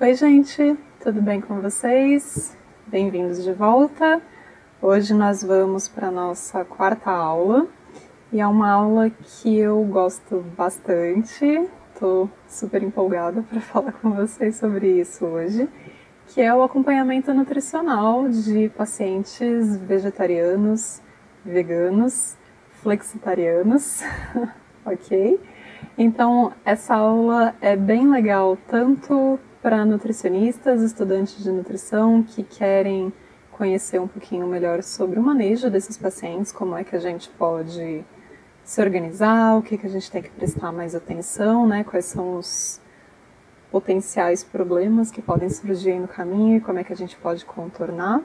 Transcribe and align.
Oi, 0.00 0.14
gente, 0.14 0.78
tudo 1.02 1.20
bem 1.20 1.40
com 1.40 1.60
vocês? 1.60 2.56
Bem-vindos 2.86 3.42
de 3.42 3.52
volta. 3.52 4.22
Hoje 4.80 5.12
nós 5.12 5.42
vamos 5.42 5.88
para 5.88 6.06
a 6.06 6.10
nossa 6.12 6.64
quarta 6.64 7.10
aula 7.10 7.66
e 8.32 8.40
é 8.40 8.46
uma 8.46 8.70
aula 8.70 9.10
que 9.10 9.58
eu 9.58 9.82
gosto 9.82 10.38
bastante. 10.56 11.44
Estou 11.92 12.30
super 12.46 12.80
empolgada 12.80 13.42
para 13.42 13.58
falar 13.60 13.90
com 13.90 14.12
vocês 14.12 14.54
sobre 14.54 15.00
isso 15.00 15.26
hoje, 15.26 15.68
que 16.28 16.40
é 16.40 16.54
o 16.54 16.62
acompanhamento 16.62 17.34
nutricional 17.34 18.28
de 18.28 18.68
pacientes 18.68 19.76
vegetarianos, 19.78 21.02
veganos, 21.44 22.36
flexitarianos, 22.82 24.04
ok? 24.86 25.40
Então, 25.98 26.52
essa 26.64 26.94
aula 26.94 27.52
é 27.60 27.74
bem 27.74 28.08
legal 28.08 28.56
tanto 28.68 29.40
para 29.68 29.84
nutricionistas, 29.84 30.80
estudantes 30.80 31.44
de 31.44 31.52
nutrição 31.52 32.22
que 32.22 32.42
querem 32.42 33.12
conhecer 33.50 34.00
um 34.00 34.08
pouquinho 34.08 34.46
melhor 34.46 34.82
sobre 34.82 35.18
o 35.18 35.22
manejo 35.22 35.68
desses 35.68 35.94
pacientes, 35.98 36.50
como 36.50 36.74
é 36.74 36.82
que 36.82 36.96
a 36.96 36.98
gente 36.98 37.28
pode 37.28 38.02
se 38.64 38.80
organizar, 38.80 39.58
o 39.58 39.62
que, 39.62 39.76
que 39.76 39.86
a 39.86 39.90
gente 39.90 40.10
tem 40.10 40.22
que 40.22 40.30
prestar 40.30 40.72
mais 40.72 40.94
atenção, 40.94 41.66
né? 41.66 41.84
Quais 41.84 42.06
são 42.06 42.38
os 42.38 42.80
potenciais 43.70 44.42
problemas 44.42 45.10
que 45.10 45.20
podem 45.20 45.50
surgir 45.50 46.00
no 46.00 46.08
caminho 46.08 46.56
e 46.56 46.60
como 46.62 46.78
é 46.78 46.82
que 46.82 46.94
a 46.94 46.96
gente 46.96 47.18
pode 47.18 47.44
contornar. 47.44 48.22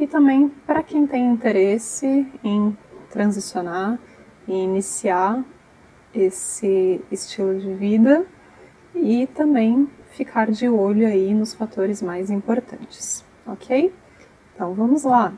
E 0.00 0.06
também 0.06 0.48
para 0.48 0.82
quem 0.82 1.06
tem 1.06 1.30
interesse 1.30 2.26
em 2.42 2.74
transicionar 3.10 3.98
e 4.46 4.54
iniciar 4.54 5.44
esse 6.14 6.98
estilo 7.10 7.60
de 7.60 7.74
vida 7.74 8.24
e 8.94 9.26
também 9.28 9.88
ficar 10.10 10.50
de 10.50 10.68
olho 10.68 11.06
aí 11.06 11.32
nos 11.34 11.54
fatores 11.54 12.02
mais 12.02 12.30
importantes, 12.30 13.24
ok? 13.46 13.92
Então 14.54 14.74
vamos 14.74 15.04
lá. 15.04 15.32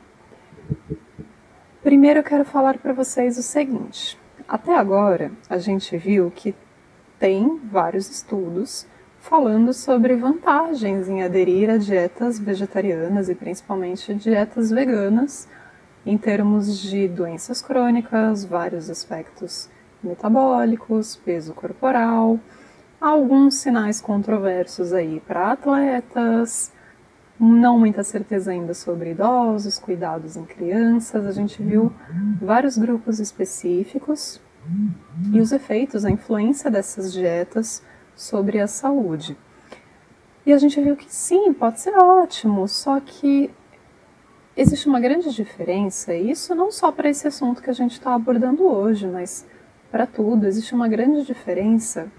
Primeiro 1.83 2.19
eu 2.19 2.23
quero 2.23 2.45
falar 2.45 2.77
para 2.77 2.93
vocês 2.93 3.37
o 3.37 3.43
seguinte: 3.43 4.17
até 4.47 4.75
agora 4.75 5.31
a 5.49 5.57
gente 5.57 5.95
viu 5.97 6.31
que 6.31 6.55
tem 7.19 7.59
vários 7.71 8.09
estudos 8.09 8.87
falando 9.19 9.71
sobre 9.73 10.15
vantagens 10.15 11.07
em 11.07 11.21
aderir 11.23 11.69
a 11.69 11.77
dietas 11.77 12.39
vegetarianas 12.39 13.29
e 13.29 13.35
principalmente 13.35 14.13
dietas 14.15 14.71
veganas 14.71 15.47
em 16.05 16.17
termos 16.17 16.81
de 16.81 17.07
doenças 17.07 17.61
crônicas, 17.61 18.43
vários 18.43 18.89
aspectos 18.89 19.69
metabólicos, 20.03 21.15
peso 21.15 21.53
corporal, 21.53 22.39
alguns 23.01 23.55
sinais 23.55 23.99
controversos 23.99 24.93
aí 24.93 25.19
para 25.21 25.53
atletas, 25.53 26.71
não 27.39 27.79
muita 27.79 28.03
certeza 28.03 28.51
ainda 28.51 28.75
sobre 28.75 29.11
idosos, 29.11 29.79
cuidados 29.79 30.37
em 30.37 30.45
crianças. 30.45 31.25
A 31.25 31.31
gente 31.31 31.63
viu 31.63 31.91
vários 32.39 32.77
grupos 32.77 33.19
específicos 33.19 34.39
e 35.33 35.41
os 35.41 35.51
efeitos, 35.51 36.05
a 36.05 36.11
influência 36.11 36.69
dessas 36.69 37.11
dietas 37.11 37.83
sobre 38.15 38.59
a 38.59 38.67
saúde. 38.67 39.35
E 40.45 40.53
a 40.53 40.57
gente 40.59 40.79
viu 40.79 40.95
que 40.95 41.11
sim, 41.11 41.51
pode 41.53 41.79
ser 41.79 41.97
ótimo, 41.97 42.67
só 42.67 42.99
que 42.99 43.49
existe 44.55 44.87
uma 44.87 44.99
grande 44.99 45.33
diferença, 45.33 46.13
e 46.13 46.29
isso 46.29 46.53
não 46.53 46.71
só 46.71 46.91
para 46.91 47.09
esse 47.09 47.27
assunto 47.27 47.61
que 47.61 47.69
a 47.69 47.73
gente 47.73 47.93
está 47.93 48.13
abordando 48.13 48.63
hoje, 48.63 49.07
mas 49.07 49.47
para 49.91 50.05
tudo, 50.05 50.45
existe 50.45 50.73
uma 50.73 50.87
grande 50.87 51.25
diferença 51.25 52.11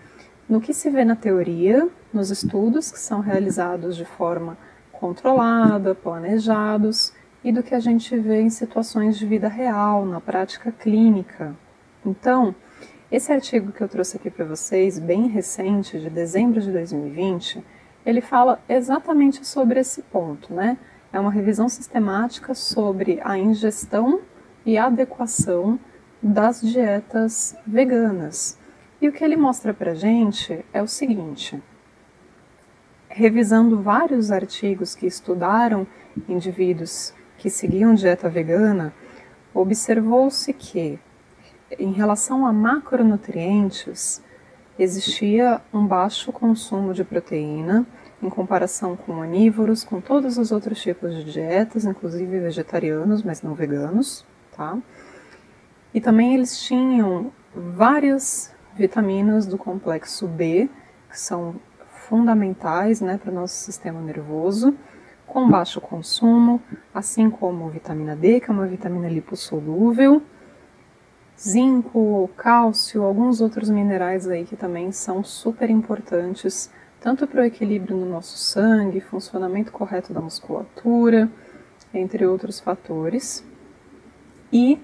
no 0.53 0.61
que 0.61 0.75
se 0.75 0.91
vê 0.91 1.03
na 1.03 1.17
teoria, 1.17 1.89
nos 2.13 2.31
estudos 2.31 2.93
que 2.93 2.99
são 2.99 3.21
realizados 3.21 3.97
de 3.97 4.05
forma 4.05 4.59
controlada, 4.93 5.95
planejados, 5.95 7.11
e 7.43 7.51
do 7.51 7.63
que 7.63 7.75
a 7.75 7.81
gente 7.81 8.15
vê 8.19 8.43
em 8.43 8.51
situações 8.51 9.17
de 9.17 9.25
vida 9.25 9.49
real, 9.49 10.05
na 10.05 10.21
prática 10.21 10.71
clínica. 10.71 11.57
Então, 12.05 12.55
esse 13.11 13.33
artigo 13.33 13.73
que 13.73 13.83
eu 13.83 13.89
trouxe 13.89 14.19
aqui 14.19 14.29
para 14.29 14.45
vocês, 14.45 14.99
bem 14.99 15.27
recente, 15.27 15.99
de 15.99 16.11
dezembro 16.11 16.61
de 16.61 16.71
2020, 16.71 17.65
ele 18.05 18.21
fala 18.21 18.61
exatamente 18.69 19.47
sobre 19.47 19.81
esse 19.81 20.03
ponto, 20.03 20.53
né? 20.53 20.77
É 21.11 21.19
uma 21.19 21.31
revisão 21.31 21.67
sistemática 21.67 22.53
sobre 22.53 23.23
a 23.25 23.39
ingestão 23.39 24.21
e 24.67 24.77
adequação 24.77 25.81
das 26.23 26.61
dietas 26.61 27.57
veganas. 27.67 28.61
E 29.03 29.09
o 29.09 29.13
que 29.13 29.25
ele 29.25 29.37
mostra 29.37 29.75
para 29.75 29.97
gente 29.97 30.65
é 30.73 30.81
o 30.81 30.87
seguinte: 30.87 31.61
revisando 33.09 33.83
vários 33.83 34.31
artigos 34.31 34.95
que 34.95 35.07
estudaram 35.09 35.85
indivíduos 36.29 37.13
que 37.37 37.51
seguiam 37.51 37.95
dieta 37.95 38.29
vegana, 38.31 38.95
observou-se 39.53 40.53
que, 40.53 41.01
em 41.77 41.91
relação 41.91 42.47
a 42.47 42.53
macronutrientes, 42.53 44.23
existia 44.79 45.61
um 45.75 45.85
baixo 45.85 46.31
consumo 46.31 46.95
de 46.95 47.03
proteína 47.03 47.85
em 48.23 48.31
comparação 48.31 48.95
com 48.95 49.15
onívoros, 49.15 49.83
com 49.83 50.01
todos 50.01 50.39
os 50.39 50.53
outros 50.53 50.81
tipos 50.81 51.13
de 51.13 51.25
dietas, 51.25 51.85
inclusive 51.85 52.39
vegetarianos, 52.39 53.25
mas 53.25 53.43
não 53.43 53.53
veganos, 53.53 54.25
tá? 54.57 54.79
E 55.93 56.01
também 56.01 56.35
eles 56.35 56.63
tinham 56.63 57.33
várias 57.53 58.52
vitaminas 58.77 59.47
do 59.47 59.59
complexo 59.59 60.27
B, 60.27 60.69
que 61.09 61.19
são 61.19 61.57
fundamentais 62.09 63.01
né, 63.01 63.19
para 63.19 63.31
o 63.31 63.35
nosso 63.35 63.55
sistema 63.55 64.01
nervoso, 64.01 64.75
com 65.27 65.49
baixo 65.49 65.81
consumo, 65.81 66.61
assim 66.93 67.31
como 67.31 67.69
vitamina 67.71 68.15
D, 68.15 68.41
que 68.41 68.51
é 68.51 68.53
uma 68.53 68.67
vitamina 68.67 69.09
lipossolúvel, 69.09 70.23
zinco, 71.39 72.29
cálcio, 72.37 73.03
alguns 73.03 73.41
outros 73.41 73.71
minerais 73.71 74.29
aí 74.29 74.45
que 74.45 74.57
também 74.57 74.93
são 74.93 75.25
super 75.25 75.71
importantes, 75.71 76.71
tanto 77.01 77.27
para 77.27 77.43
o 77.43 77.45
equilíbrio 77.45 77.97
no 77.97 78.07
nosso 78.07 78.37
sangue, 78.37 79.01
funcionamento 79.01 79.73
correto 79.73 80.13
da 80.13 80.21
musculatura, 80.21 81.31
entre 81.95 82.27
outros 82.27 82.61
fatores. 82.61 83.45
E 84.53 84.79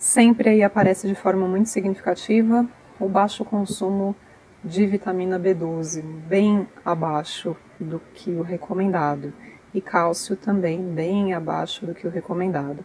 Sempre 0.00 0.48
aí 0.48 0.62
aparece 0.62 1.06
de 1.06 1.14
forma 1.14 1.46
muito 1.46 1.68
significativa 1.68 2.66
o 3.00 3.08
baixo 3.08 3.44
consumo 3.44 4.14
de 4.62 4.86
vitamina 4.86 5.40
B12, 5.40 6.02
bem 6.02 6.68
abaixo 6.84 7.56
do 7.80 8.00
que 8.14 8.30
o 8.30 8.42
recomendado, 8.42 9.32
e 9.72 9.80
cálcio 9.80 10.36
também 10.36 10.82
bem 10.82 11.32
abaixo 11.32 11.86
do 11.86 11.94
que 11.94 12.06
o 12.06 12.10
recomendado. 12.10 12.84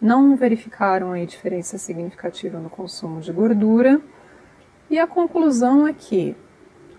Não 0.00 0.36
verificaram 0.36 1.12
aí 1.12 1.24
diferença 1.24 1.78
significativa 1.78 2.58
no 2.58 2.68
consumo 2.68 3.20
de 3.20 3.32
gordura, 3.32 4.00
e 4.90 4.98
a 4.98 5.06
conclusão 5.06 5.86
é 5.86 5.92
que 5.92 6.36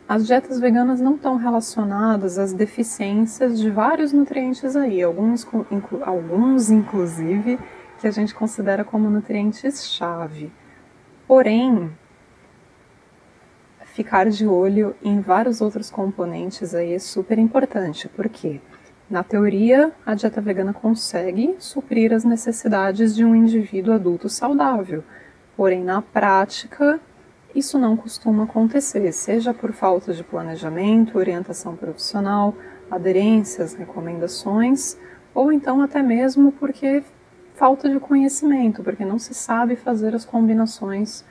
as 0.07 0.25
dietas 0.25 0.59
veganas 0.59 1.01
não 1.01 1.15
estão 1.15 1.35
relacionadas 1.35 2.37
às 2.37 2.53
deficiências 2.53 3.59
de 3.59 3.69
vários 3.69 4.13
nutrientes 4.13 4.75
aí, 4.75 5.03
alguns, 5.03 5.47
alguns 6.03 6.69
inclusive 6.69 7.59
que 7.99 8.07
a 8.07 8.11
gente 8.11 8.33
considera 8.33 8.83
como 8.83 9.09
nutrientes-chave. 9.09 10.51
Porém, 11.27 11.91
ficar 13.95 14.29
de 14.29 14.45
olho 14.45 14.93
em 15.01 15.21
vários 15.21 15.61
outros 15.61 15.89
componentes 15.89 16.75
aí 16.75 16.93
é 16.93 16.99
super 16.99 17.39
importante, 17.39 18.09
porque 18.09 18.59
na 19.09 19.23
teoria 19.23 19.93
a 20.05 20.13
dieta 20.13 20.41
vegana 20.41 20.73
consegue 20.73 21.55
suprir 21.59 22.11
as 22.11 22.25
necessidades 22.25 23.15
de 23.15 23.23
um 23.23 23.33
indivíduo 23.33 23.93
adulto 23.93 24.27
saudável, 24.27 25.01
porém 25.55 25.81
na 25.81 26.01
prática 26.01 26.99
isso 27.55 27.79
não 27.79 27.95
costuma 27.95 28.43
acontecer, 28.43 29.09
seja 29.13 29.53
por 29.53 29.71
falta 29.71 30.13
de 30.13 30.25
planejamento, 30.25 31.17
orientação 31.17 31.73
profissional, 31.73 32.53
aderências, 32.91 33.75
recomendações, 33.75 34.97
ou 35.33 35.53
então 35.53 35.81
até 35.81 36.03
mesmo 36.03 36.51
porque 36.51 37.01
falta 37.53 37.87
de 37.89 37.97
conhecimento, 37.97 38.83
porque 38.83 39.05
não 39.05 39.17
se 39.17 39.33
sabe 39.33 39.77
fazer 39.77 40.13
as 40.13 40.25
combinações 40.25 41.23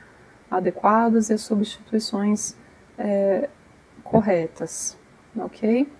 adequadas 0.49 1.29
e 1.29 1.33
as 1.33 1.41
substituições 1.41 2.55
é, 2.97 3.49
corretas, 4.03 4.97
ok? 5.37 5.91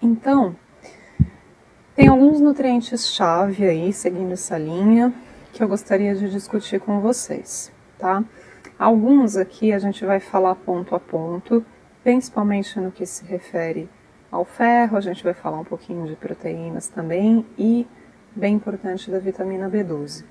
Então, 0.00 0.56
tem 1.94 2.08
alguns 2.08 2.40
nutrientes-chave 2.40 3.64
aí, 3.64 3.92
seguindo 3.92 4.32
essa 4.32 4.56
linha, 4.56 5.12
que 5.52 5.62
eu 5.62 5.68
gostaria 5.68 6.14
de 6.14 6.30
discutir 6.30 6.80
com 6.80 7.00
vocês, 7.00 7.72
tá? 7.98 8.22
Alguns 8.78 9.36
aqui 9.36 9.72
a 9.72 9.78
gente 9.78 10.04
vai 10.04 10.20
falar 10.20 10.54
ponto 10.54 10.94
a 10.94 11.00
ponto, 11.00 11.64
principalmente 12.04 12.78
no 12.78 12.92
que 12.92 13.04
se 13.04 13.24
refere 13.24 13.88
ao 14.30 14.44
ferro, 14.44 14.96
a 14.96 15.00
gente 15.00 15.24
vai 15.24 15.34
falar 15.34 15.58
um 15.58 15.64
pouquinho 15.64 16.06
de 16.06 16.14
proteínas 16.14 16.86
também 16.88 17.44
e 17.58 17.86
bem 18.36 18.54
importante 18.54 19.10
da 19.10 19.18
vitamina 19.18 19.68
B12. 19.68 20.24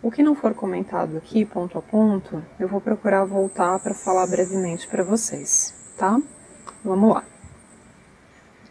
O 0.00 0.12
que 0.12 0.22
não 0.22 0.36
for 0.36 0.54
comentado 0.54 1.16
aqui, 1.16 1.44
ponto 1.44 1.76
a 1.76 1.82
ponto, 1.82 2.40
eu 2.60 2.68
vou 2.68 2.80
procurar 2.80 3.24
voltar 3.24 3.80
para 3.80 3.92
falar 3.92 4.28
brevemente 4.28 4.86
para 4.86 5.02
vocês, 5.02 5.74
tá? 5.98 6.20
Vamos 6.84 7.14
lá. 7.14 7.24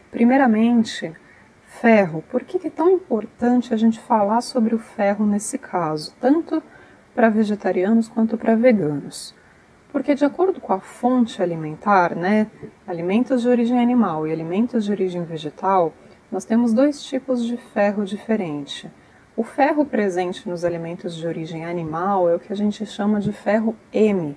Primeiramente, 0.10 1.14
ferro. 1.82 2.24
Por 2.32 2.46
que 2.46 2.66
é 2.66 2.70
tão 2.70 2.90
importante 2.90 3.74
a 3.74 3.78
gente 3.78 4.00
falar 4.00 4.40
sobre 4.40 4.74
o 4.74 4.80
ferro 4.80 5.26
nesse 5.26 5.58
caso, 5.58 6.16
tanto 6.22 6.64
para 7.14 7.28
vegetarianos 7.28 8.08
quanto 8.08 8.38
para 8.38 8.56
veganos? 8.56 9.36
Porque, 9.92 10.16
de 10.16 10.24
acordo 10.24 10.62
com 10.62 10.72
a 10.72 10.80
fonte 10.80 11.44
alimentar, 11.44 12.16
né, 12.16 12.48
alimentos 12.88 13.42
de 13.42 13.50
origem 13.50 13.80
animal 13.80 14.26
e 14.26 14.32
alimentos 14.32 14.86
de 14.86 14.92
origem 14.92 15.26
vegetal, 15.26 15.94
nós 16.32 16.46
temos 16.46 16.72
dois 16.72 17.04
tipos 17.04 17.46
de 17.46 17.58
ferro 17.58 18.06
diferente. 18.06 18.90
O 19.38 19.44
ferro 19.44 19.86
presente 19.86 20.50
nos 20.50 20.66
alimentos 20.66 21.16
de 21.16 21.28
origem 21.28 21.64
animal 21.64 22.28
é 22.28 22.34
o 22.34 22.40
que 22.40 22.52
a 22.52 22.56
gente 22.56 22.84
chama 22.88 23.20
de 23.20 23.32
ferro 23.32 23.76
M. 23.94 24.36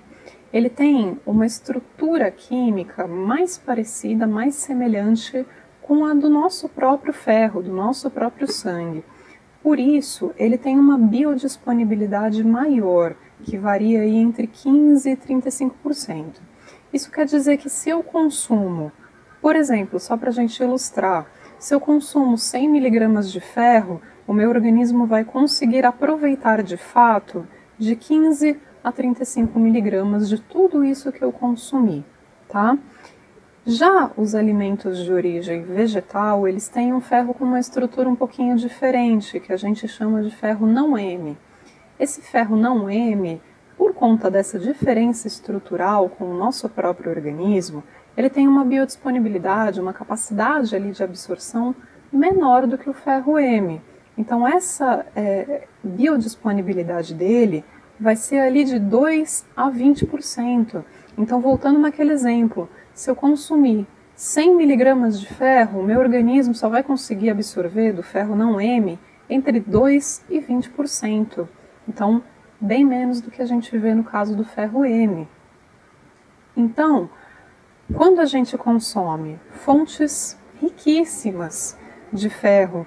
Ele 0.52 0.69
tem 0.69 1.19
uma 1.25 1.47
estrutura 1.47 2.31
química 2.31 3.06
mais 3.06 3.56
parecida, 3.56 4.26
mais 4.26 4.56
semelhante 4.56 5.47
com 5.81 6.05
a 6.05 6.12
do 6.12 6.29
nosso 6.29 6.69
próprio 6.69 7.14
ferro, 7.14 7.62
do 7.62 7.73
nosso 7.73 8.11
próprio 8.11 8.47
sangue. 8.47 9.02
Por 9.62 9.81
isso, 9.81 10.35
ele 10.37 10.58
tem 10.58 10.79
uma 10.79 10.99
biodisponibilidade 10.99 12.44
maior, 12.44 13.17
que 13.43 13.56
varia 13.56 14.02
aí 14.02 14.17
entre 14.17 14.47
15% 14.47 15.06
e 15.06 15.17
35%. 15.17 16.43
Isso 16.93 17.11
quer 17.11 17.25
dizer 17.25 17.56
que 17.56 17.70
se 17.70 17.88
eu 17.88 18.02
consumo, 18.02 18.93
por 19.41 19.56
exemplo, 19.56 19.99
só 19.99 20.14
para 20.19 20.29
a 20.29 20.32
gente 20.32 20.62
ilustrar, 20.62 21.26
se 21.61 21.75
eu 21.75 21.79
consumo 21.79 22.39
100 22.39 22.71
miligramas 22.71 23.31
de 23.31 23.39
ferro, 23.39 24.01
o 24.27 24.33
meu 24.33 24.49
organismo 24.49 25.07
vai 25.07 25.25
conseguir 25.25 25.85
aproveitar 25.85 26.62
de 26.62 26.79
fato 26.79 27.47
de 27.79 27.95
15 27.95 28.59
a 28.83 28.91
35 28.91 29.59
miligramas 29.59 30.27
de 30.27 30.41
tudo 30.41 30.83
isso 30.83 31.12
que 31.12 31.23
eu 31.23 31.31
consumi, 31.31 32.03
tá? 32.49 32.79
Já 33.67 34.11
os 34.17 34.35
alimentos 34.35 35.05
de 35.05 35.12
origem 35.12 35.62
vegetal, 35.62 36.49
eles 36.49 36.67
têm 36.67 36.95
um 36.95 37.01
ferro 37.01 37.35
com 37.35 37.45
uma 37.45 37.61
estrutura 37.61 38.09
um 38.09 38.17
pouquinho 38.17 38.57
diferente, 38.57 39.39
que 39.39 39.53
a 39.53 39.57
gente 39.59 39.87
chama 39.87 40.23
de 40.23 40.35
ferro 40.35 40.67
não 40.67 40.97
M. 40.97 41.37
Esse 41.99 42.23
ferro 42.23 42.57
não 42.57 42.89
M, 42.89 43.39
por 43.77 43.93
conta 43.93 44.31
dessa 44.31 44.59
diferença 44.59 45.27
estrutural 45.27 46.09
com 46.09 46.25
o 46.25 46.39
nosso 46.39 46.71
próprio 46.71 47.11
organismo, 47.11 47.85
ele 48.21 48.29
tem 48.29 48.47
uma 48.47 48.65
biodisponibilidade, 48.67 49.81
uma 49.81 49.95
capacidade 49.95 50.77
ali 50.77 50.91
de 50.91 51.03
absorção 51.03 51.75
menor 52.13 52.67
do 52.67 52.77
que 52.77 52.91
o 52.91 52.93
ferro 52.93 53.39
M. 53.39 53.81
Então, 54.17 54.47
essa 54.47 55.07
é, 55.17 55.67
biodisponibilidade 55.83 57.15
dele 57.15 57.65
vai 57.99 58.17
ser 58.17 58.41
ali 58.41 58.65
de 58.65 58.79
2 58.79 59.47
a 59.57 59.71
20%. 59.71 60.85
Então, 61.17 61.41
voltando 61.41 61.79
naquele 61.79 62.13
exemplo, 62.13 62.69
se 62.93 63.11
eu 63.11 63.17
consumir 63.17 63.87
100 64.15 64.55
miligramas 64.55 65.19
de 65.19 65.27
ferro, 65.27 65.81
o 65.81 65.83
meu 65.83 65.99
organismo 65.99 66.55
só 66.55 66.69
vai 66.69 66.83
conseguir 66.83 67.31
absorver 67.31 67.95
do 67.95 68.03
ferro 68.03 68.37
não 68.37 68.61
M 68.61 68.99
entre 69.31 69.61
2 69.61 70.27
e 70.29 70.41
20%. 70.41 71.49
Então, 71.89 72.23
bem 72.61 72.85
menos 72.85 73.23
do 73.23 73.31
que 73.31 73.41
a 73.41 73.47
gente 73.47 73.77
vê 73.79 73.95
no 73.95 74.05
caso 74.05 74.37
do 74.37 74.45
ferro 74.45 74.85
M. 74.85 75.27
Então, 76.55 77.09
quando 77.95 78.21
a 78.21 78.25
gente 78.25 78.57
consome 78.57 79.39
fontes 79.51 80.39
riquíssimas 80.61 81.77
de 82.13 82.29
ferro 82.29 82.87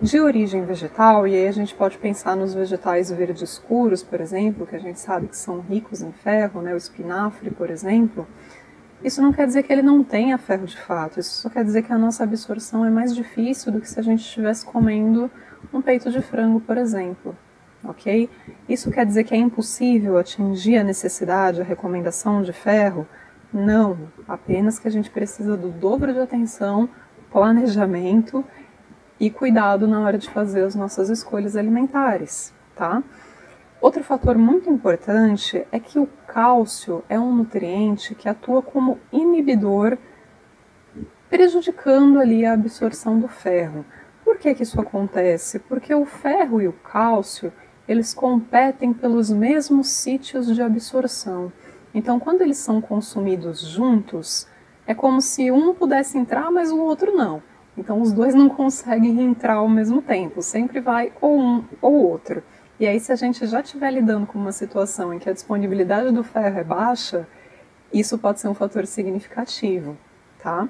de 0.00 0.18
origem 0.18 0.64
vegetal, 0.64 1.26
e 1.26 1.34
aí 1.34 1.46
a 1.46 1.52
gente 1.52 1.74
pode 1.74 1.98
pensar 1.98 2.34
nos 2.34 2.52
vegetais 2.52 3.10
verdes 3.10 3.50
escuros, 3.50 4.02
por 4.02 4.20
exemplo, 4.20 4.66
que 4.66 4.74
a 4.74 4.80
gente 4.80 4.98
sabe 4.98 5.28
que 5.28 5.36
são 5.36 5.60
ricos 5.60 6.02
em 6.02 6.10
ferro, 6.12 6.60
né, 6.60 6.74
o 6.74 6.76
espinafre, 6.76 7.50
por 7.50 7.70
exemplo, 7.70 8.26
isso 9.04 9.22
não 9.22 9.32
quer 9.32 9.46
dizer 9.46 9.62
que 9.62 9.72
ele 9.72 9.82
não 9.82 10.02
tenha 10.02 10.38
ferro 10.38 10.66
de 10.66 10.76
fato, 10.76 11.20
isso 11.20 11.42
só 11.42 11.50
quer 11.50 11.62
dizer 11.62 11.82
que 11.82 11.92
a 11.92 11.98
nossa 11.98 12.24
absorção 12.24 12.84
é 12.84 12.90
mais 12.90 13.14
difícil 13.14 13.70
do 13.70 13.80
que 13.80 13.88
se 13.88 14.00
a 14.00 14.02
gente 14.02 14.20
estivesse 14.20 14.64
comendo 14.64 15.30
um 15.72 15.80
peito 15.80 16.10
de 16.10 16.20
frango, 16.22 16.58
por 16.60 16.76
exemplo. 16.76 17.36
Ok? 17.84 18.30
Isso 18.66 18.90
quer 18.90 19.04
dizer 19.04 19.24
que 19.24 19.34
é 19.34 19.36
impossível 19.36 20.16
atingir 20.16 20.78
a 20.78 20.84
necessidade, 20.84 21.60
a 21.60 21.64
recomendação 21.64 22.42
de 22.42 22.52
ferro? 22.52 23.06
Não, 23.54 23.96
apenas 24.26 24.80
que 24.80 24.88
a 24.88 24.90
gente 24.90 25.08
precisa 25.08 25.56
do 25.56 25.68
dobro 25.68 26.12
de 26.12 26.18
atenção, 26.18 26.88
planejamento 27.30 28.44
e 29.20 29.30
cuidado 29.30 29.86
na 29.86 30.00
hora 30.00 30.18
de 30.18 30.28
fazer 30.28 30.64
as 30.64 30.74
nossas 30.74 31.08
escolhas 31.08 31.54
alimentares, 31.54 32.52
tá? 32.74 33.00
Outro 33.80 34.02
fator 34.02 34.36
muito 34.36 34.68
importante 34.68 35.64
é 35.70 35.78
que 35.78 36.00
o 36.00 36.08
cálcio 36.26 37.04
é 37.08 37.16
um 37.16 37.32
nutriente 37.32 38.12
que 38.16 38.28
atua 38.28 38.60
como 38.60 38.98
inibidor, 39.12 39.98
prejudicando 41.30 42.18
ali 42.18 42.44
a 42.44 42.54
absorção 42.54 43.20
do 43.20 43.28
ferro. 43.28 43.84
Por 44.24 44.36
que, 44.36 44.52
que 44.52 44.64
isso 44.64 44.80
acontece? 44.80 45.60
Porque 45.60 45.94
o 45.94 46.04
ferro 46.04 46.60
e 46.60 46.66
o 46.66 46.72
cálcio 46.72 47.52
eles 47.86 48.12
competem 48.12 48.92
pelos 48.92 49.30
mesmos 49.30 49.90
sítios 49.90 50.52
de 50.52 50.60
absorção. 50.60 51.52
Então, 51.94 52.18
quando 52.18 52.42
eles 52.42 52.58
são 52.58 52.80
consumidos 52.80 53.60
juntos, 53.60 54.48
é 54.86 54.94
como 54.94 55.20
se 55.20 55.50
um 55.50 55.72
pudesse 55.72 56.18
entrar, 56.18 56.50
mas 56.50 56.70
o 56.70 56.78
outro 56.78 57.16
não. 57.16 57.42
Então 57.76 58.00
os 58.00 58.12
dois 58.12 58.34
não 58.36 58.48
conseguem 58.48 59.20
entrar 59.22 59.54
ao 59.54 59.68
mesmo 59.68 60.02
tempo, 60.02 60.42
sempre 60.42 60.80
vai 60.80 61.12
ou 61.20 61.38
um 61.38 61.64
ou 61.80 61.94
outro. 61.94 62.42
E 62.78 62.86
aí 62.86 62.98
se 62.98 63.12
a 63.12 63.16
gente 63.16 63.46
já 63.46 63.60
estiver 63.60 63.90
lidando 63.90 64.26
com 64.26 64.38
uma 64.38 64.52
situação 64.52 65.14
em 65.14 65.18
que 65.18 65.30
a 65.30 65.32
disponibilidade 65.32 66.10
do 66.10 66.24
ferro 66.24 66.58
é 66.58 66.64
baixa, 66.64 67.26
isso 67.92 68.18
pode 68.18 68.40
ser 68.40 68.48
um 68.48 68.54
fator 68.54 68.86
significativo, 68.86 69.96
tá? 70.42 70.68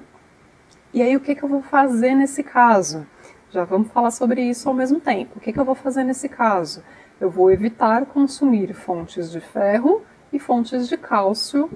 E 0.93 1.01
aí 1.01 1.15
o 1.15 1.19
que, 1.19 1.35
que 1.35 1.43
eu 1.43 1.49
vou 1.49 1.61
fazer 1.61 2.15
nesse 2.15 2.43
caso? 2.43 3.05
Já 3.49 3.63
vamos 3.63 3.89
falar 3.89 4.11
sobre 4.11 4.41
isso 4.41 4.69
ao 4.69 4.75
mesmo 4.75 4.99
tempo. 4.99 5.37
O 5.37 5.39
que, 5.39 5.51
que 5.51 5.59
eu 5.59 5.65
vou 5.65 5.75
fazer 5.75 6.03
nesse 6.03 6.29
caso? 6.29 6.83
Eu 7.19 7.29
vou 7.29 7.51
evitar 7.51 8.05
consumir 8.05 8.73
fontes 8.73 9.31
de 9.31 9.39
ferro 9.39 10.03
e 10.35 10.39
fontes 10.39 10.87
de 10.87 10.97
cálcio 10.97 11.69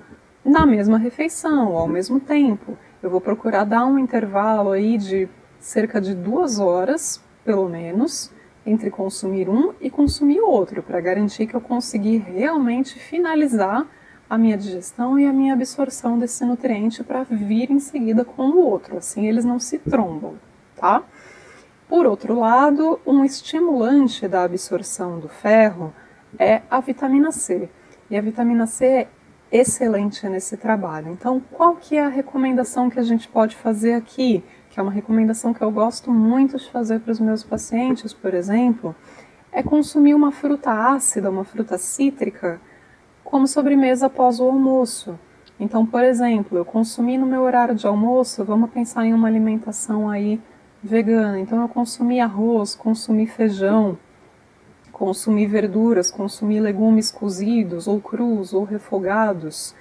na 0.44 0.66
mesma 0.66 0.98
refeição, 0.98 1.78
ao 1.78 1.88
mesmo 1.88 2.20
tempo 2.20 2.78
eu 3.02 3.10
vou 3.10 3.22
procurar 3.22 3.64
dar 3.64 3.86
um 3.86 3.98
intervalo 3.98 4.72
aí 4.72 4.98
de 4.98 5.30
cerca 5.60 6.02
de 6.02 6.14
duas 6.14 6.60
horas, 6.60 7.24
pelo 7.46 7.70
menos, 7.70 8.32
entre 8.66 8.90
consumir 8.90 9.50
um 9.50 9.74
e 9.80 9.90
consumir 9.90 10.42
outro, 10.42 10.84
para 10.84 11.00
garantir 11.00 11.48
que 11.48 11.56
eu 11.56 11.62
consegui 11.62 12.18
realmente 12.18 13.00
finalizar 13.00 13.88
a 14.30 14.38
minha 14.38 14.58
digestão 14.58 15.18
e 15.18 15.26
a 15.26 15.34
minha 15.34 15.54
absorção 15.54 16.20
desse 16.20 16.46
nutriente 16.46 17.04
para 17.04 17.24
vir 17.24 17.72
em 17.72 17.80
seguida 17.80 18.24
com 18.26 18.50
o 18.50 18.60
outro, 18.60 18.98
assim 18.98 19.28
eles 19.28 19.46
não 19.46 19.60
se 19.60 19.80
trombam, 19.80 20.36
tá? 20.76 21.04
Por 21.88 22.06
outro 22.06 22.38
lado, 22.38 23.00
um 23.06 23.26
estimulante 23.26 24.28
da 24.28 24.44
absorção 24.44 25.20
do 25.20 25.28
ferro 25.28 25.94
é 26.38 26.62
a 26.70 26.80
vitamina 26.80 27.32
C. 27.32 27.70
E 28.10 28.18
a 28.18 28.22
vitamina 28.22 28.66
C 28.66 29.08
excelente 29.52 30.28
nesse 30.28 30.58
trabalho. 30.58 31.12
Então, 31.12 31.42
qual 31.52 31.76
que 31.76 31.98
é 31.98 32.04
a 32.04 32.10
recomendação 32.10 32.90
que 32.90 33.00
a 33.00 33.04
gente 33.04 33.28
pode 33.28 33.56
fazer 33.56 33.94
aqui? 33.94 34.44
Que 34.70 34.80
é 34.80 34.84
uma 34.84 34.92
recomendação 34.92 35.54
que 35.54 35.62
eu 35.62 35.72
gosto 35.72 36.12
muito 36.12 36.58
de 36.58 36.70
fazer 36.70 37.00
para 37.00 37.12
os 37.12 37.20
meus 37.20 37.44
pacientes, 37.44 38.14
por 38.14 38.34
exemplo, 38.34 38.96
é 39.52 39.64
consumir 39.64 40.14
uma 40.14 40.32
fruta 40.32 40.72
ácida, 40.72 41.30
uma 41.30 41.44
fruta 41.44 41.78
cítrica, 41.78 42.62
como 43.24 43.48
sobremesa 43.48 44.06
após 44.06 44.40
o 44.40 44.44
almoço. 44.44 45.20
Então, 45.60 45.86
por 45.86 46.04
exemplo, 46.04 46.58
eu 46.58 46.64
consumi 46.64 47.18
no 47.18 47.26
meu 47.26 47.42
horário 47.42 47.76
de 47.76 47.86
almoço, 47.86 48.46
vamos 48.46 48.70
pensar 48.70 49.06
em 49.06 49.14
uma 49.14 49.28
alimentação 49.28 50.10
aí 50.10 50.40
vegana. 50.82 51.40
Então, 51.40 51.62
eu 51.62 51.68
consumi 51.68 52.20
arroz, 52.20 52.76
consumi 52.76 53.26
feijão, 53.26 53.98
consumir 55.00 55.48
verduras, 55.48 56.12
consumir 56.12 56.60
legumes 56.60 57.10
cozidos 57.10 57.88
ou 57.88 58.02
crus 58.02 58.54
ou 58.54 58.66
refogados. 58.66 59.74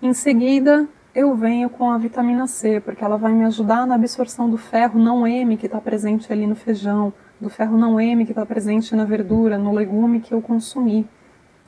Em 0.00 0.14
seguida, 0.14 0.88
eu 1.14 1.34
venho 1.34 1.68
com 1.68 1.90
a 1.90 1.98
vitamina 1.98 2.46
C, 2.46 2.80
porque 2.80 3.04
ela 3.04 3.18
vai 3.18 3.34
me 3.34 3.44
ajudar 3.44 3.86
na 3.86 3.94
absorção 3.94 4.48
do 4.48 4.56
ferro 4.56 4.98
não 4.98 5.26
M 5.26 5.58
que 5.58 5.66
está 5.66 5.78
presente 5.82 6.32
ali 6.32 6.46
no 6.46 6.56
feijão, 6.56 7.12
do 7.38 7.50
ferro 7.50 7.76
não 7.76 8.00
M 8.00 8.24
que 8.24 8.32
está 8.32 8.46
presente 8.46 8.96
na 8.96 9.04
verdura, 9.04 9.58
no 9.58 9.74
legume 9.74 10.20
que 10.20 10.32
eu 10.32 10.40
consumi, 10.40 11.06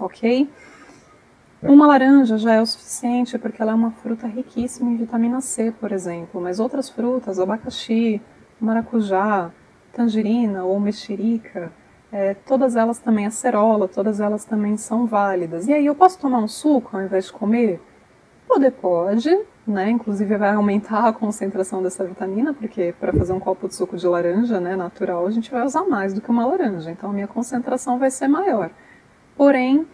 ok? 0.01 0.51
Uma 1.63 1.87
laranja 1.87 2.39
já 2.39 2.55
é 2.55 2.63
o 2.63 2.67
suficiente 2.67 3.37
porque 3.37 3.61
ela 3.61 3.73
é 3.73 3.75
uma 3.75 3.91
fruta 3.91 4.27
riquíssima 4.27 4.91
em 4.91 4.97
vitamina 4.97 5.43
C, 5.43 5.71
por 5.79 5.93
exemplo, 5.93 6.41
mas 6.41 6.59
outras 6.59 6.89
frutas, 6.89 7.39
abacaxi, 7.39 8.23
maracujá, 8.59 9.51
tangerina 9.93 10.65
ou 10.65 10.81
mexerica, 10.81 11.71
é, 12.11 12.35
todas 12.35 12.77
elas 12.77 12.99
também, 12.99 13.27
acerola, 13.27 13.87
todas 13.87 14.21
elas 14.21 14.45
também 14.45 14.77
são 14.77 15.07
válidas. 15.07 15.67
E 15.69 15.73
aí, 15.73 15.87
eu 15.87 15.95
posso 15.95 16.19
tomar 16.19 16.39
um 16.39 16.49
suco 16.49 16.97
ao 16.97 17.03
invés 17.03 17.27
de 17.27 17.33
comer? 17.33 17.81
Poder 18.47 18.71
pode, 18.73 19.29
né? 19.67 19.91
Inclusive 19.91 20.37
vai 20.37 20.55
aumentar 20.55 21.07
a 21.07 21.13
concentração 21.13 21.83
dessa 21.83 22.05
vitamina, 22.05 22.55
porque 22.55 22.95
para 22.99 23.13
fazer 23.13 23.35
um 23.35 23.41
copo 23.41 23.69
de 23.69 23.75
suco 23.75 23.97
de 23.97 24.07
laranja, 24.07 24.59
né, 24.59 24.75
natural, 24.75 25.27
a 25.27 25.31
gente 25.31 25.51
vai 25.51 25.63
usar 25.65 25.85
mais 25.85 26.15
do 26.15 26.23
que 26.23 26.31
uma 26.31 26.47
laranja, 26.47 26.91
então 26.91 27.11
a 27.11 27.13
minha 27.13 27.29
concentração 27.29 27.99
vai 27.99 28.11
ser 28.11 28.27
maior. 28.27 28.71
Porém, 29.37 29.87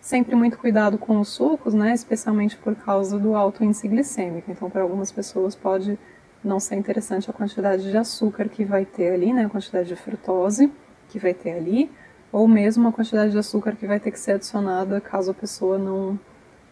sempre 0.00 0.34
muito 0.34 0.58
cuidado 0.58 0.98
com 0.98 1.20
os 1.20 1.28
sucos, 1.28 1.72
né, 1.72 1.94
especialmente 1.94 2.56
por 2.56 2.74
causa 2.74 3.18
do 3.18 3.36
alto 3.36 3.62
índice 3.62 3.86
glicêmico. 3.86 4.50
Então, 4.50 4.68
para 4.68 4.82
algumas 4.82 5.12
pessoas 5.12 5.54
pode 5.54 5.96
não 6.42 6.58
ser 6.58 6.74
interessante 6.74 7.30
a 7.30 7.32
quantidade 7.32 7.88
de 7.88 7.96
açúcar 7.96 8.48
que 8.48 8.64
vai 8.64 8.84
ter 8.84 9.12
ali, 9.12 9.32
né, 9.32 9.44
a 9.44 9.48
quantidade 9.48 9.88
de 9.88 9.96
frutose 9.96 10.72
que 11.10 11.18
vai 11.18 11.34
ter 11.34 11.52
ali, 11.52 11.90
ou 12.32 12.46
mesmo 12.46 12.88
a 12.88 12.92
quantidade 12.92 13.32
de 13.32 13.38
açúcar 13.38 13.74
que 13.76 13.86
vai 13.86 13.98
ter 13.98 14.10
que 14.10 14.18
ser 14.18 14.32
adicionada 14.32 15.00
caso 15.00 15.32
a 15.32 15.34
pessoa 15.34 15.76
não, 15.78 16.18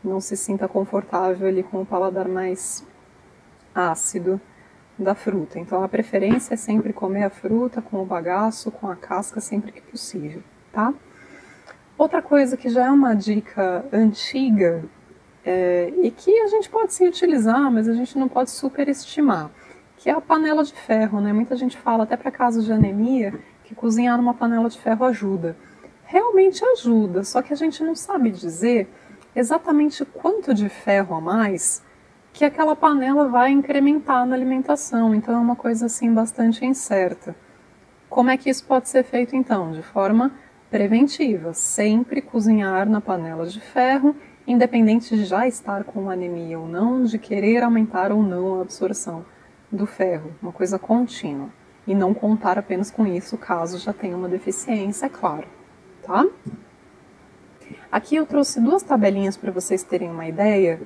não 0.03 0.21
se 0.21 0.37
sinta 0.37 0.69
confortável 0.69 1.49
ali 1.49 1.63
com 1.63 1.83
o 1.83 1.87
paladar 1.87 2.29
mais 2.29 2.87
ácido 3.75 4.41
da 4.99 5.15
fruta. 5.15 5.59
Então 5.59 5.83
a 5.83 5.89
preferência 5.89 6.55
é 6.55 6.57
sempre 6.57 6.93
comer 6.93 7.25
a 7.25 7.31
fruta 7.31 7.83
com 7.83 8.03
o 8.03 8.07
bagaço, 8.07 8.71
com 8.71 8.89
a 8.89 8.97
casca, 8.97 9.41
sempre 9.41 9.73
que 9.73 9.81
possível, 9.81 10.43
tá? 10.73 10.93
Outra 11.97 12.23
coisa 12.23 12.57
que 12.57 12.69
já 12.69 12.87
é 12.87 12.91
uma 12.91 13.15
dica 13.15 13.85
antiga 13.93 14.85
é, 15.45 15.93
e 16.03 16.11
que 16.11 16.41
a 16.41 16.47
gente 16.47 16.69
pode 16.69 16.93
sim 16.93 17.09
utilizar, 17.09 17.71
mas 17.73 17.89
a 17.89 17.95
gente 17.95 18.17
não 18.19 18.29
pode 18.29 18.51
superestimar, 18.51 19.51
que 19.97 20.09
é 20.09 20.13
a 20.13 20.21
panela 20.21 20.63
de 20.63 20.73
ferro, 20.73 21.21
né? 21.21 21.33
Muita 21.33 21.57
gente 21.57 21.77
fala 21.77 22.05
até 22.05 22.17
para 22.17 22.31
casos 22.31 22.65
de 22.65 22.73
anemia 22.73 23.35
que 23.69 23.75
cozinhar 23.75 24.17
numa 24.17 24.33
panela 24.33 24.71
de 24.71 24.79
ferro 24.79 25.05
ajuda. 25.05 25.55
Realmente 26.05 26.65
ajuda, 26.65 27.23
só 27.23 27.43
que 27.43 27.53
a 27.53 27.57
gente 27.57 27.85
não 27.85 27.95
sabe 27.95 28.31
dizer 28.31 28.89
exatamente 29.37 30.07
quanto 30.07 30.55
de 30.55 30.71
ferro 30.71 31.15
a 31.15 31.21
mais 31.21 31.83
que 32.33 32.47
aquela 32.47 32.75
panela 32.75 33.29
vai 33.29 33.51
incrementar 33.51 34.25
na 34.25 34.35
alimentação. 34.35 35.15
Então 35.15 35.35
é 35.35 35.39
uma 35.39 35.55
coisa 35.55 35.85
assim 35.85 36.15
bastante 36.15 36.65
incerta. 36.65 37.37
Como 38.09 38.31
é 38.31 38.39
que 38.39 38.49
isso 38.49 38.65
pode 38.65 38.89
ser 38.89 39.05
feito 39.05 39.37
então? 39.37 39.71
De 39.71 39.83
forma 39.83 40.33
preventiva, 40.71 41.53
sempre 41.53 42.23
cozinhar 42.23 42.89
na 42.89 43.03
panela 43.03 43.45
de 43.45 43.61
ferro, 43.61 44.17
independente 44.47 45.15
de 45.15 45.27
já 45.27 45.47
estar 45.47 45.85
com 45.85 46.09
anemia 46.09 46.59
ou 46.59 46.67
não, 46.67 47.05
de 47.05 47.19
querer 47.19 47.63
aumentar 47.63 48.13
ou 48.13 48.23
não 48.23 48.59
a 48.59 48.63
absorção 48.63 49.27
do 49.71 49.85
ferro, 49.85 50.33
uma 50.41 50.53
coisa 50.53 50.79
contínua 50.79 51.51
e 51.89 51.95
não 51.95 52.13
contar 52.13 52.59
apenas 52.59 52.91
com 52.91 53.07
isso 53.07 53.39
caso 53.39 53.79
já 53.79 53.95
tenha 53.95 54.15
uma 54.15 54.29
deficiência, 54.29 55.07
é 55.07 55.09
claro, 55.09 55.49
tá? 56.03 56.27
Aqui 57.91 58.15
eu 58.15 58.27
trouxe 58.27 58.61
duas 58.61 58.83
tabelinhas 58.83 59.39
para 59.39 59.51
vocês 59.51 59.83
terem 59.83 60.11
uma 60.11 60.29
ideia 60.29 60.79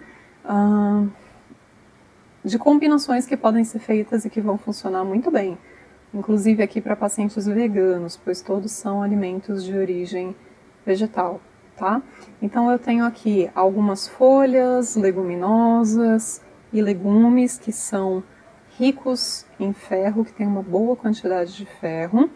uh, 0.44 1.11
de 2.44 2.56
combinações 2.56 3.26
que 3.26 3.37
podem 3.37 3.64
ser 3.64 3.80
feitas 3.80 4.25
e 4.25 4.30
que 4.30 4.40
vão 4.40 4.56
funcionar 4.56 5.02
muito 5.02 5.28
bem, 5.28 5.59
inclusive 6.14 6.62
aqui 6.62 6.80
para 6.80 6.94
pacientes 6.94 7.47
veganos, 7.47 8.16
pois 8.16 8.40
todos 8.40 8.71
são 8.71 9.02
alimentos 9.02 9.64
de 9.64 9.76
origem 9.76 10.37
vegetal, 10.87 11.40
tá? 11.76 12.00
Então 12.40 12.71
eu 12.71 12.78
tenho 12.78 13.04
aqui 13.04 13.50
algumas 13.56 14.06
folhas, 14.06 14.94
leguminosas 14.94 16.40
e 16.73 16.80
legumes 16.80 17.59
que 17.59 17.73
são 17.73 18.23
ricos 18.79 19.47
em 19.59 19.73
ferro, 19.73 20.25
que 20.25 20.33
tem 20.33 20.47
uma 20.47 20.62
boa 20.62 20.97
quantidade 20.97 21.57
de 21.57 21.67
ferro, 21.67 22.31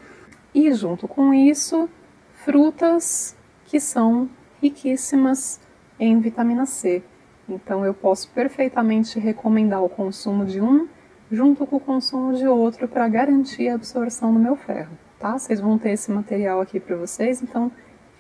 e 0.55 0.73
junto 0.73 1.07
com 1.07 1.33
isso, 1.35 1.89
frutas 2.33 3.37
que 3.65 3.81
são 3.81 4.29
riquíssimas 4.61 5.61
em 5.99 6.19
vitamina 6.21 6.67
C. 6.67 7.03
Então 7.49 7.85
eu 7.85 7.95
posso 7.95 8.31
perfeitamente 8.31 9.19
recomendar 9.19 9.83
o 9.83 9.89
consumo 9.89 10.45
de 10.45 10.61
um 10.61 10.89
junto 11.31 11.67
com 11.67 11.77
o 11.77 11.81
consumo 11.81 12.35
de 12.35 12.47
outro 12.47 12.87
para 12.87 13.09
garantir 13.09 13.69
a 13.69 13.75
absorção 13.75 14.33
do 14.33 14.39
meu 14.39 14.57
ferro, 14.57 14.97
tá? 15.19 15.39
Vocês 15.39 15.61
vão 15.61 15.77
ter 15.79 15.91
esse 15.91 16.11
material 16.11 16.61
aqui 16.61 16.79
para 16.79 16.97
vocês, 16.97 17.43
então 17.43 17.71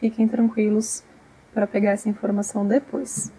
fiquem 0.00 0.26
tranquilos 0.26 1.04
para 1.52 1.66
pegar 1.66 1.92
essa 1.92 2.08
informação 2.08 2.66
depois. 2.66 3.32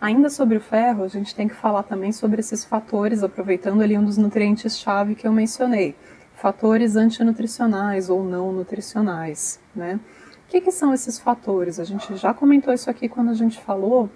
Ainda 0.00 0.30
sobre 0.30 0.56
o 0.56 0.60
ferro, 0.60 1.04
a 1.04 1.08
gente 1.08 1.34
tem 1.34 1.46
que 1.46 1.54
falar 1.54 1.82
também 1.82 2.10
sobre 2.10 2.40
esses 2.40 2.64
fatores, 2.64 3.22
aproveitando 3.22 3.82
ali 3.82 3.98
um 3.98 4.04
dos 4.04 4.16
nutrientes-chave 4.16 5.14
que 5.14 5.26
eu 5.26 5.32
mencionei, 5.32 5.94
fatores 6.34 6.96
antinutricionais 6.96 8.08
ou 8.08 8.24
não 8.24 8.50
nutricionais, 8.50 9.60
né? 9.76 10.00
O 10.46 10.50
que, 10.50 10.62
que 10.62 10.72
são 10.72 10.94
esses 10.94 11.18
fatores? 11.18 11.78
A 11.78 11.84
gente 11.84 12.16
já 12.16 12.32
comentou 12.32 12.72
isso 12.72 12.88
aqui 12.88 13.10
quando 13.10 13.28
a 13.28 13.34
gente 13.34 13.60
falou 13.60 14.08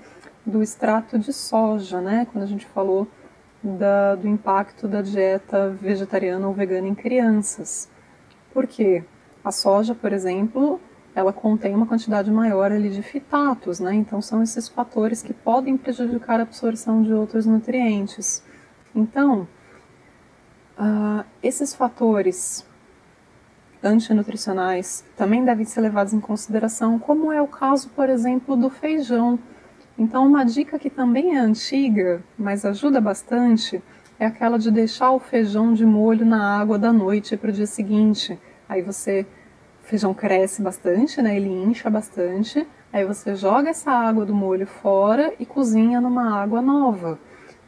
do 0.45 0.63
extrato 0.63 1.19
de 1.19 1.35
soja, 1.35 2.01
né? 2.01 2.27
Quando 2.33 2.45
a 2.45 2.49
gente 2.49 2.65
falou 2.65 3.07
da, 3.63 4.15
do 4.15 4.27
impacto 4.27 4.89
da 4.89 5.03
dieta 5.03 5.69
vegetariana 5.69 6.49
ou 6.49 6.55
vegana 6.55 6.89
em 6.89 6.95
crianças. 6.95 7.91
Por 8.55 8.67
quê? 8.67 9.05
A 9.45 9.53
soja, 9.53 9.95
por 9.95 10.15
exemplo, 10.15 10.81
ela 11.15 11.33
contém 11.33 11.75
uma 11.75 11.87
quantidade 11.87 12.31
maior 12.31 12.73
ali 12.73 12.91
de 12.91 13.03
fitatos, 13.03 13.79
né? 13.79 13.95
Então 13.95 14.21
são 14.21 14.43
esses 14.43 14.69
fatores 14.69 15.23
que 15.23 15.33
podem 15.33 15.77
prejudicar 15.77 16.41
a 16.41 16.43
absorção 16.43 17.03
de 17.03 17.13
outros 17.13 17.47
nutrientes. 17.47 18.43
Então, 18.95 19.47
uh, 20.79 21.25
esses 21.43 21.75
fatores 21.75 22.67
antinutricionais 23.83 25.05
também 25.17 25.45
devem 25.45 25.65
ser 25.65 25.81
levados 25.81 26.13
em 26.13 26.21
consideração, 26.21 26.99
como 26.99 27.33
é 27.33 27.41
o 27.41 27.47
caso, 27.47 27.91
por 27.91 28.09
exemplo, 28.09 28.57
do 28.57 28.71
feijão. 28.71 29.39
Então, 29.97 30.27
uma 30.27 30.45
dica 30.45 30.79
que 30.79 30.91
também 30.91 31.37
é 31.37 31.39
antiga, 31.39 32.23
mas 32.37 32.65
ajuda 32.65 33.01
bastante, 33.01 33.83
é 34.19 34.27
aquela 34.27 34.59
de 34.59 34.71
deixar 34.71 35.13
o 35.13 35.21
feijão 35.21 35.75
de 35.75 35.85
molho 35.85 36.25
na 36.25 36.59
água 36.59 36.79
da 36.79 36.93
noite 36.93 37.37
para 37.37 37.51
o 37.51 37.53
dia 37.53 37.67
seguinte. 37.67 38.39
Aí 38.69 38.81
você 38.83 39.27
o 39.85 39.87
feijão 39.87 40.15
cresce 40.15 40.63
bastante, 40.63 41.21
né? 41.21 41.37
Ele 41.37 41.49
incha 41.49 41.91
bastante. 41.91 42.67
Aí 42.91 43.05
você 43.05 43.37
joga 43.37 43.69
essa 43.69 43.91
água 43.91 44.25
do 44.25 44.35
molho 44.35 44.67
fora 44.67 45.35
e 45.39 45.45
cozinha 45.45 46.01
numa 46.01 46.41
água 46.41 46.63
nova. 46.63 47.19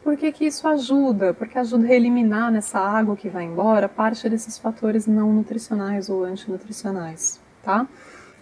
Por 0.03 0.17
que, 0.17 0.33
que 0.33 0.47
isso 0.47 0.67
ajuda? 0.67 1.35
Porque 1.35 1.59
ajuda 1.59 1.89
a 1.89 1.93
eliminar 1.93 2.51
nessa 2.51 2.79
água 2.79 3.17
que 3.17 3.29
vai 3.29 3.45
embora 3.45 3.87
parte 3.87 4.31
desses 4.31 4.57
fatores 4.57 5.07
não 5.07 5.31
nutricionais 5.31 6.09
ou 6.09 6.25
antinutricionais, 6.25 7.39
tá? 7.63 7.87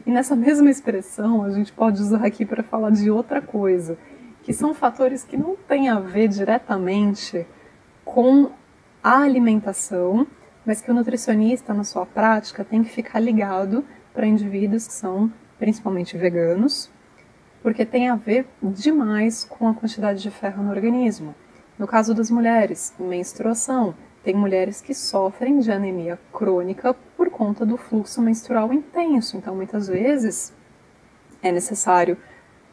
E 0.06 0.10
nessa 0.10 0.36
mesma 0.36 0.70
expressão 0.70 1.42
a 1.42 1.50
gente 1.50 1.72
pode 1.72 2.00
usar 2.00 2.24
aqui 2.24 2.44
para 2.44 2.62
falar 2.62 2.90
de 2.90 3.10
outra 3.10 3.42
coisa, 3.42 3.98
que 4.42 4.52
são 4.52 4.72
fatores 4.72 5.24
que 5.24 5.36
não 5.36 5.56
têm 5.56 5.88
a 5.88 5.98
ver 5.98 6.28
diretamente 6.28 7.44
com 8.04 8.50
a 9.02 9.22
alimentação, 9.22 10.26
mas 10.64 10.80
que 10.80 10.90
o 10.90 10.94
nutricionista, 10.94 11.74
na 11.74 11.84
sua 11.84 12.06
prática, 12.06 12.64
tem 12.64 12.82
que 12.82 12.90
ficar 12.90 13.20
ligado 13.20 13.84
para 14.12 14.26
indivíduos 14.26 14.86
que 14.86 14.92
são 14.92 15.32
principalmente 15.58 16.16
veganos, 16.16 16.90
porque 17.62 17.84
tem 17.84 18.08
a 18.08 18.16
ver 18.16 18.46
demais 18.62 19.44
com 19.44 19.68
a 19.68 19.74
quantidade 19.74 20.22
de 20.22 20.30
ferro 20.30 20.62
no 20.62 20.70
organismo. 20.70 21.34
No 21.78 21.86
caso 21.86 22.14
das 22.14 22.30
mulheres, 22.30 22.94
menstruação, 22.98 23.94
tem 24.22 24.34
mulheres 24.34 24.80
que 24.80 24.94
sofrem 24.94 25.58
de 25.58 25.70
anemia 25.70 26.18
crônica 26.32 26.94
por 27.16 27.28
conta 27.30 27.66
do 27.66 27.76
fluxo 27.76 28.22
menstrual 28.22 28.72
intenso, 28.72 29.36
então 29.36 29.54
muitas 29.54 29.88
vezes 29.88 30.52
é 31.42 31.52
necessário 31.52 32.16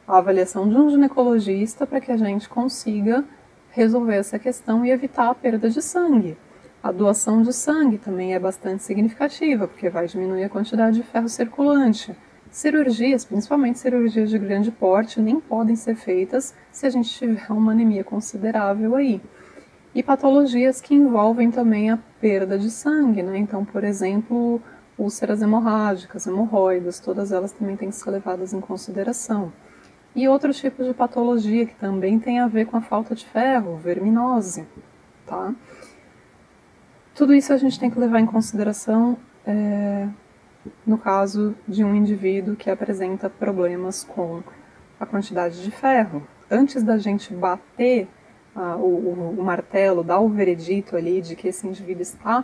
a 0.07 0.17
avaliação 0.17 0.67
de 0.67 0.75
um 0.75 0.89
ginecologista 0.89 1.86
para 1.86 2.00
que 2.00 2.12
a 2.12 2.17
gente 2.17 2.48
consiga 2.48 3.24
resolver 3.71 4.15
essa 4.15 4.38
questão 4.38 4.86
e 4.86 4.91
evitar 4.91 5.29
a 5.29 5.36
perda 5.36 5.69
de 5.69 5.81
sangue. 5.81 6.38
A 6.83 6.91
doação 6.91 7.43
de 7.43 7.53
sangue 7.53 8.00
também 8.00 8.33
é 8.33 8.39
bastante 8.39 8.81
significativa, 8.81 9.67
porque 9.67 9.88
vai 9.88 10.07
diminuir 10.07 10.45
a 10.45 10.50
quantidade 10.50 10.97
de 10.97 11.03
ferro 11.03 11.29
circulante. 11.29 12.15
Cirurgias, 12.50 13.23
principalmente 13.23 13.77
cirurgias 13.77 14.31
de 14.31 14.39
grande 14.39 14.71
porte, 14.71 15.21
nem 15.21 15.39
podem 15.39 15.75
ser 15.75 15.95
feitas 15.95 16.55
se 16.71 16.88
a 16.88 16.89
gente 16.89 17.07
tiver 17.07 17.51
uma 17.51 17.73
anemia 17.73 18.03
considerável 18.03 18.95
aí. 18.95 19.21
E 19.93 20.01
patologias 20.01 20.81
que 20.81 20.95
envolvem 20.95 21.51
também 21.51 21.91
a 21.91 22.00
perda 22.19 22.57
de 22.57 22.71
sangue, 22.71 23.21
né? 23.21 23.38
Então, 23.38 23.63
por 23.63 23.83
exemplo, 23.83 24.59
úlceras 24.97 25.43
hemorrágicas, 25.43 26.25
hemorroidas, 26.25 27.00
todas 27.00 27.31
elas 27.31 27.51
também 27.51 27.77
têm 27.77 27.89
que 27.89 27.95
ser 27.95 28.09
levadas 28.09 28.53
em 28.53 28.59
consideração. 28.59 29.53
E 30.15 30.27
outros 30.27 30.57
tipos 30.57 30.88
de 30.88 30.95
patologia 30.95 31.67
que 31.67 31.75
também 31.75 32.19
tem 32.19 32.39
a 32.39 32.47
ver 32.47 32.65
com 32.65 32.75
a 32.75 32.81
falta 32.81 33.13
de 33.13 33.23
ferro, 33.23 33.77
verminose, 33.77 34.65
tá? 35.27 35.53
Tudo 37.13 37.34
isso 37.34 37.51
a 37.51 37.58
gente 37.58 37.80
tem 37.80 37.89
que 37.89 38.00
levar 38.00 38.20
em 38.20 38.25
consideração 38.25 39.18
é, 39.46 40.08
no 40.86 40.98
caso 40.98 41.56
de 41.68 41.84
um 41.84 41.96
indivíduo 41.96 42.56
que 42.56 42.70
apresenta 42.70 43.30
problemas 43.30 44.03
com 44.03 44.41
a 45.00 45.06
quantidade 45.06 45.63
de 45.63 45.72
ferro. 45.72 46.25
Antes 46.50 46.84
da 46.84 46.98
gente 46.98 47.34
bater 47.34 48.08
o, 48.56 49.36
o, 49.39 49.44
martelo, 49.44 50.03
dar 50.03 50.20
o 50.20 50.30
veredito 50.30 50.96
ali 50.96 51.22
de 51.22 51.36
que 51.36 51.48
esse 51.48 51.65
indivíduo 51.65 52.01
está 52.01 52.44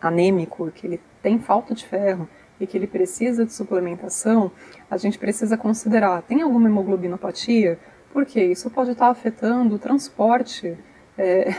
anêmico, 0.00 0.70
que 0.72 0.86
ele 0.86 1.00
tem 1.22 1.38
falta 1.38 1.74
de 1.74 1.86
ferro 1.86 2.28
e 2.60 2.66
que 2.66 2.76
ele 2.76 2.86
precisa 2.86 3.44
de 3.44 3.52
suplementação, 3.52 4.50
a 4.90 4.96
gente 4.96 5.18
precisa 5.18 5.56
considerar, 5.56 6.22
tem 6.22 6.42
alguma 6.42 6.68
hemoglobinopatia? 6.68 7.78
Porque 8.12 8.42
isso 8.42 8.70
pode 8.70 8.90
estar 8.90 9.08
afetando 9.08 9.76
o 9.76 9.78
transporte 9.78 10.76
é, 11.16 11.54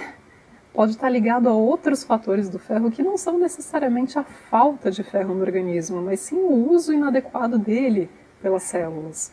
pode 0.73 0.93
estar 0.93 1.09
ligado 1.09 1.47
a 1.47 1.53
outros 1.53 2.03
fatores 2.03 2.49
do 2.49 2.57
ferro 2.57 2.89
que 2.89 3.03
não 3.03 3.15
são 3.15 3.37
necessariamente 3.37 4.17
a 4.17 4.23
falta 4.23 4.89
de 4.89 5.03
ferro 5.03 5.35
no 5.35 5.41
organismo, 5.41 6.01
mas 6.01 6.19
sim 6.19 6.35
o 6.35 6.71
uso 6.71 6.91
inadequado 6.91 7.59
dele 7.59 8.09
pelas 8.41 8.63
células. 8.63 9.31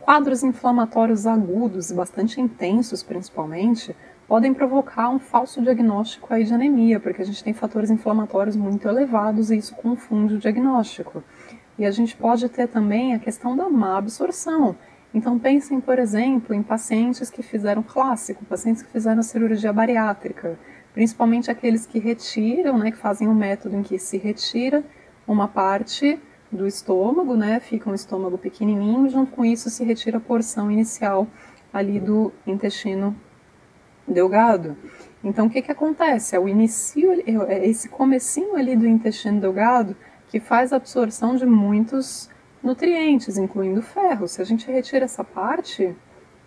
Quadros 0.00 0.42
inflamatórios 0.42 1.26
agudos, 1.26 1.92
bastante 1.92 2.40
intensos 2.40 3.02
principalmente, 3.02 3.94
podem 4.26 4.54
provocar 4.54 5.10
um 5.10 5.18
falso 5.18 5.60
diagnóstico 5.60 6.32
aí 6.32 6.44
de 6.44 6.54
anemia, 6.54 6.98
porque 6.98 7.20
a 7.20 7.24
gente 7.24 7.44
tem 7.44 7.52
fatores 7.52 7.90
inflamatórios 7.90 8.56
muito 8.56 8.88
elevados 8.88 9.50
e 9.50 9.56
isso 9.56 9.74
confunde 9.76 10.34
o 10.34 10.38
diagnóstico. 10.38 11.22
E 11.78 11.84
a 11.84 11.90
gente 11.90 12.16
pode 12.16 12.48
ter 12.48 12.66
também 12.66 13.14
a 13.14 13.18
questão 13.18 13.56
da 13.56 13.68
má 13.68 13.98
absorção. 13.98 14.74
Então 15.14 15.38
pensem, 15.38 15.80
por 15.80 15.98
exemplo, 15.98 16.54
em 16.54 16.62
pacientes 16.62 17.30
que 17.30 17.42
fizeram 17.42 17.82
clássico, 17.82 18.44
pacientes 18.44 18.82
que 18.82 18.90
fizeram 18.90 19.22
cirurgia 19.22 19.72
bariátrica, 19.72 20.58
principalmente 20.98 21.48
aqueles 21.48 21.86
que 21.86 22.00
retiram, 22.00 22.76
né, 22.76 22.90
que 22.90 22.96
fazem 22.96 23.28
um 23.28 23.34
método 23.34 23.76
em 23.76 23.84
que 23.84 24.00
se 24.00 24.18
retira 24.18 24.82
uma 25.28 25.46
parte 25.46 26.18
do 26.50 26.66
estômago, 26.66 27.36
né, 27.36 27.60
fica 27.60 27.88
um 27.88 27.94
estômago 27.94 28.36
pequenininho, 28.36 29.08
junto 29.08 29.30
com 29.30 29.44
isso 29.44 29.70
se 29.70 29.84
retira 29.84 30.18
a 30.18 30.20
porção 30.20 30.68
inicial 30.72 31.28
ali 31.72 32.00
do 32.00 32.32
intestino 32.44 33.14
delgado. 34.08 34.76
Então, 35.22 35.46
o 35.46 35.50
que, 35.50 35.62
que 35.62 35.70
acontece? 35.70 36.34
É 36.34 36.40
o 36.40 36.48
início, 36.48 37.12
é 37.46 37.64
esse 37.64 37.88
comecinho 37.88 38.56
ali 38.56 38.74
do 38.74 38.84
intestino 38.84 39.40
delgado 39.40 39.94
que 40.26 40.40
faz 40.40 40.72
a 40.72 40.78
absorção 40.78 41.36
de 41.36 41.46
muitos 41.46 42.28
nutrientes, 42.60 43.38
incluindo 43.38 43.82
ferro. 43.82 44.26
Se 44.26 44.42
a 44.42 44.44
gente 44.44 44.68
retira 44.68 45.04
essa 45.04 45.22
parte, 45.22 45.94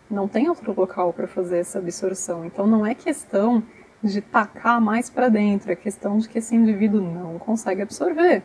não 0.10 0.28
tem 0.28 0.50
outro 0.50 0.74
local 0.78 1.14
para 1.14 1.26
fazer 1.26 1.60
essa 1.60 1.80
absorção. 1.80 2.44
Então, 2.44 2.68
não 2.68 2.86
é 2.86 2.94
questão 2.94 3.64
de 4.04 4.22
tacar 4.22 4.82
mais 4.82 5.10
para 5.10 5.30
dentro, 5.30 5.72
é 5.72 5.76
questão 5.76 6.18
de 6.18 6.28
que 6.28 6.40
esse 6.40 6.56
indivíduo 6.56 7.02
não 7.02 7.38
consegue 7.38 7.82
absorver. 7.82 8.44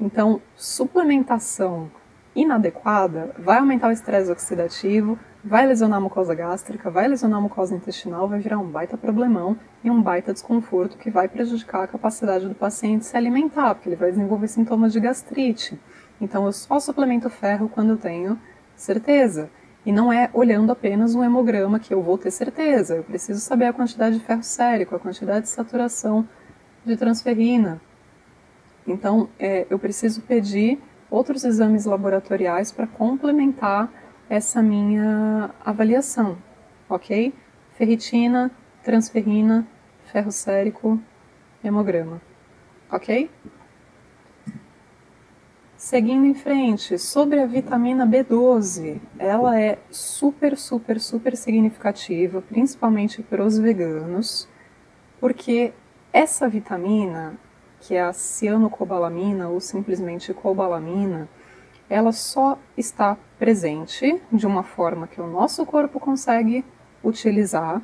Então, 0.00 0.40
suplementação 0.56 1.90
inadequada 2.34 3.34
vai 3.38 3.58
aumentar 3.58 3.88
o 3.88 3.92
estresse 3.92 4.30
oxidativo, 4.30 5.18
vai 5.44 5.66
lesionar 5.66 5.98
a 5.98 6.00
mucosa 6.00 6.34
gástrica, 6.34 6.90
vai 6.90 7.08
lesionar 7.08 7.38
a 7.38 7.42
mucosa 7.42 7.74
intestinal, 7.74 8.28
vai 8.28 8.38
virar 8.38 8.58
um 8.58 8.68
baita 8.68 8.96
problemão 8.96 9.56
e 9.82 9.90
um 9.90 10.00
baita 10.00 10.32
desconforto 10.32 10.96
que 10.96 11.10
vai 11.10 11.28
prejudicar 11.28 11.84
a 11.84 11.88
capacidade 11.88 12.48
do 12.48 12.54
paciente 12.54 13.06
se 13.06 13.16
alimentar, 13.16 13.74
porque 13.74 13.88
ele 13.88 13.96
vai 13.96 14.10
desenvolver 14.10 14.48
sintomas 14.48 14.92
de 14.92 15.00
gastrite. 15.00 15.78
Então 16.20 16.46
eu 16.46 16.52
só 16.52 16.78
suplemento 16.78 17.30
ferro 17.30 17.68
quando 17.68 17.90
eu 17.90 17.96
tenho 17.96 18.38
certeza. 18.76 19.50
E 19.88 19.92
não 19.92 20.12
é 20.12 20.28
olhando 20.34 20.70
apenas 20.70 21.14
um 21.14 21.24
hemograma 21.24 21.78
que 21.78 21.94
eu 21.94 22.02
vou 22.02 22.18
ter 22.18 22.30
certeza. 22.30 22.96
Eu 22.96 23.02
preciso 23.02 23.40
saber 23.40 23.64
a 23.64 23.72
quantidade 23.72 24.18
de 24.18 24.22
ferro 24.22 24.42
sérico, 24.42 24.94
a 24.94 24.98
quantidade 24.98 25.46
de 25.46 25.48
saturação 25.48 26.28
de 26.84 26.94
transferrina. 26.94 27.80
Então 28.86 29.30
é, 29.38 29.66
eu 29.70 29.78
preciso 29.78 30.20
pedir 30.20 30.78
outros 31.10 31.42
exames 31.42 31.86
laboratoriais 31.86 32.70
para 32.70 32.86
complementar 32.86 33.90
essa 34.28 34.60
minha 34.60 35.54
avaliação, 35.64 36.36
ok? 36.86 37.32
Ferritina, 37.72 38.50
transferrina, 38.84 39.66
ferro 40.12 40.30
sérico, 40.30 41.00
hemograma, 41.64 42.20
ok? 42.92 43.30
Seguindo 45.78 46.26
em 46.26 46.34
frente, 46.34 46.98
sobre 46.98 47.38
a 47.38 47.46
vitamina 47.46 48.04
B12, 48.04 49.00
ela 49.16 49.60
é 49.60 49.78
super, 49.92 50.58
super, 50.58 50.98
super 50.98 51.36
significativa, 51.36 52.42
principalmente 52.42 53.22
para 53.22 53.44
os 53.44 53.56
veganos, 53.56 54.48
porque 55.20 55.72
essa 56.12 56.48
vitamina, 56.48 57.38
que 57.80 57.94
é 57.94 58.02
a 58.02 58.12
cianocobalamina 58.12 59.48
ou 59.48 59.60
simplesmente 59.60 60.34
cobalamina, 60.34 61.28
ela 61.88 62.10
só 62.10 62.58
está 62.76 63.16
presente 63.38 64.20
de 64.32 64.48
uma 64.48 64.64
forma 64.64 65.06
que 65.06 65.20
o 65.20 65.28
nosso 65.28 65.64
corpo 65.64 66.00
consegue 66.00 66.64
utilizar 67.04 67.80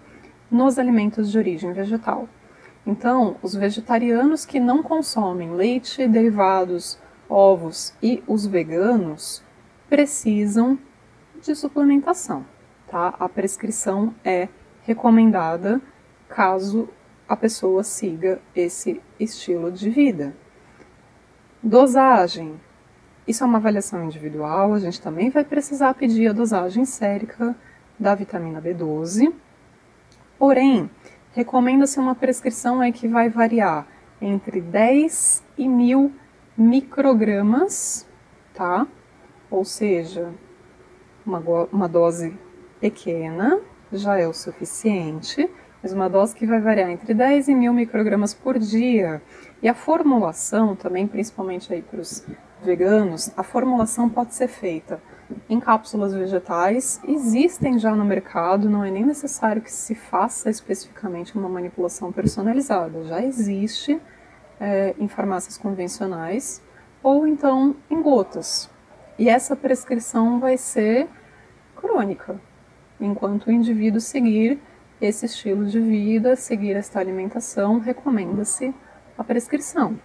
nos 0.51 0.81
alimentos 0.81 1.31
de 1.31 1.39
origem 1.39 1.73
vegetal. 1.73 2.29
Então, 2.85 3.37
os 3.41 3.55
vegetarianos 3.55 4.45
que 4.45 4.59
não 4.59 4.83
consomem 4.83 5.53
leite, 5.53 6.09
derivados, 6.09 6.99
ovos 7.29 7.95
e 8.03 8.23
os 8.27 8.47
veganos 8.47 9.43
precisam 9.89 10.79
de 11.43 11.55
suplementação, 11.55 12.45
tá? 12.89 13.15
A 13.19 13.29
prescrição 13.29 14.15
é 14.25 14.49
recomendada 14.83 15.81
caso 16.29 16.89
a 17.29 17.37
pessoa 17.37 17.83
siga 17.83 18.41
esse 18.55 19.01
estilo 19.19 19.71
de 19.71 19.91
vida. 19.91 20.35
Dosagem 21.63 22.61
isso 23.27 23.43
é 23.43 23.47
uma 23.47 23.57
avaliação 23.57 24.05
individual, 24.05 24.75
a 24.75 24.79
gente 24.79 25.01
também 25.01 25.31
vai 25.31 25.45
precisar 25.45 25.95
pedir 25.95 26.29
a 26.29 26.33
dosagem 26.35 26.85
sérica 26.85 27.57
da 27.99 28.15
vitamina 28.15 28.61
B12. 28.61 29.33
Porém, 30.39 30.91
recomenda-se 31.33 31.99
uma 31.99 32.15
prescrição 32.15 32.83
aí 32.83 32.93
que 32.93 33.09
vai 33.09 33.31
variar 33.31 33.87
entre 34.21 34.61
10 34.61 35.43
e 35.57 35.67
1000 35.67 36.13
microgramas, 36.57 38.07
tá? 38.53 38.87
Ou 39.51 39.65
seja, 39.65 40.33
uma, 41.25 41.41
uma 41.73 41.89
dose 41.89 42.37
pequena 42.81 43.61
já 43.93 44.19
é 44.19 44.27
o 44.27 44.33
suficiente, 44.33 45.49
mas 45.83 45.93
uma 45.93 46.09
dose 46.09 46.35
que 46.35 46.47
vai 46.47 46.61
variar 46.61 46.91
entre 46.91 47.13
10 47.15 47.49
e 47.49 47.55
1000 47.55 47.73
microgramas 47.73 48.33
por 48.35 48.59
dia. 48.59 49.23
E 49.63 49.69
a 49.69 49.75
formulação 49.75 50.75
também, 50.75 51.07
principalmente 51.07 51.73
aí 51.73 51.83
para 51.83 52.01
os 52.01 52.27
veganos, 52.63 53.31
a 53.37 53.43
formulação 53.43 54.09
pode 54.09 54.35
ser 54.35 54.49
feita 54.49 55.01
em 55.49 55.59
cápsulas 55.59 56.15
vegetais, 56.15 57.01
existem 57.07 57.79
já 57.79 57.95
no 57.95 58.05
mercado, 58.05 58.69
não 58.69 58.85
é 58.85 58.91
nem 58.91 59.05
necessário 59.05 59.63
que 59.63 59.73
se 59.73 59.95
faça 59.95 60.51
especificamente 60.51 61.37
uma 61.37 61.49
manipulação 61.49 62.13
personalizada, 62.13 63.05
já 63.05 63.23
existe 63.23 64.01
é, 64.61 64.95
em 64.99 65.09
farmácias 65.09 65.59
convencionais, 65.59 66.63
ou 67.03 67.27
então 67.27 67.77
em 67.91 68.01
gotas. 68.01 68.71
E 69.19 69.29
essa 69.29 69.55
prescrição 69.55 70.41
vai 70.41 70.57
ser 70.57 71.09
crônica, 71.77 72.41
enquanto 73.01 73.47
o 73.47 73.53
indivíduo 73.53 74.01
seguir 74.01 74.61
esse 75.01 75.27
estilo 75.27 75.67
de 75.67 75.81
vida, 75.81 76.37
seguir 76.37 76.77
esta 76.77 76.99
alimentação, 76.99 77.79
recomenda-se 77.79 78.75
a 79.19 79.25
prescrição. 79.25 79.99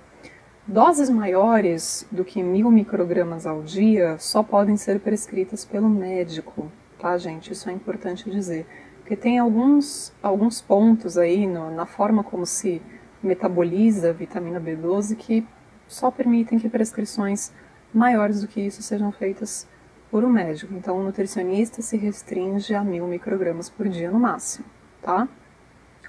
Doses 0.67 1.09
maiores 1.09 2.05
do 2.11 2.23
que 2.23 2.43
mil 2.43 2.69
microgramas 2.69 3.47
ao 3.47 3.63
dia 3.63 4.17
só 4.19 4.43
podem 4.43 4.77
ser 4.77 4.99
prescritas 4.99 5.65
pelo 5.65 5.89
médico, 5.89 6.71
tá, 6.99 7.17
gente? 7.17 7.53
Isso 7.53 7.69
é 7.69 7.73
importante 7.73 8.29
dizer. 8.29 8.67
Porque 8.99 9.15
tem 9.15 9.39
alguns, 9.39 10.13
alguns 10.21 10.61
pontos 10.61 11.17
aí 11.17 11.47
no, 11.47 11.71
na 11.71 11.87
forma 11.87 12.23
como 12.23 12.45
se 12.45 12.79
metaboliza 13.21 14.13
vitamina 14.13 14.59
B12 14.59 15.15
que 15.15 15.45
só 15.87 16.11
permitem 16.11 16.59
que 16.59 16.69
prescrições 16.69 17.51
maiores 17.93 18.41
do 18.41 18.47
que 18.47 18.61
isso 18.61 18.81
sejam 18.81 19.11
feitas 19.11 19.67
por 20.11 20.23
um 20.23 20.29
médico. 20.29 20.73
Então, 20.73 20.97
o 20.97 21.03
nutricionista 21.03 21.81
se 21.81 21.97
restringe 21.97 22.73
a 22.73 22.83
mil 22.83 23.07
microgramas 23.07 23.69
por 23.69 23.87
dia 23.87 24.11
no 24.11 24.19
máximo, 24.19 24.65
tá? 25.01 25.27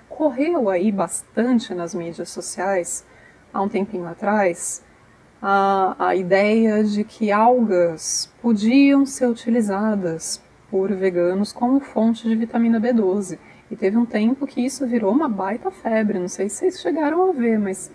Correu 0.08 0.68
aí 0.68 0.90
bastante 0.90 1.74
nas 1.74 1.94
mídias 1.94 2.30
sociais 2.30 3.04
há 3.52 3.60
um 3.60 3.68
tempinho 3.68 4.06
atrás, 4.06 4.82
a, 5.40 5.96
a 5.98 6.16
ideia 6.16 6.84
de 6.84 7.04
que 7.04 7.32
algas 7.32 8.32
podiam 8.42 9.06
ser 9.06 9.26
utilizadas 9.26 10.42
por 10.70 10.92
veganos 10.92 11.52
como 11.52 11.80
fonte 11.80 12.28
de 12.28 12.36
vitamina 12.36 12.80
B12. 12.80 13.38
E 13.70 13.76
teve 13.76 13.96
um 13.96 14.04
tempo 14.04 14.46
que 14.46 14.60
isso 14.60 14.86
virou 14.86 15.12
uma 15.12 15.28
baita 15.28 15.70
febre. 15.70 16.18
Não 16.18 16.28
sei 16.28 16.48
se 16.48 16.56
vocês 16.56 16.80
chegaram 16.80 17.30
a 17.30 17.32
ver, 17.32 17.58
mas 17.58 17.90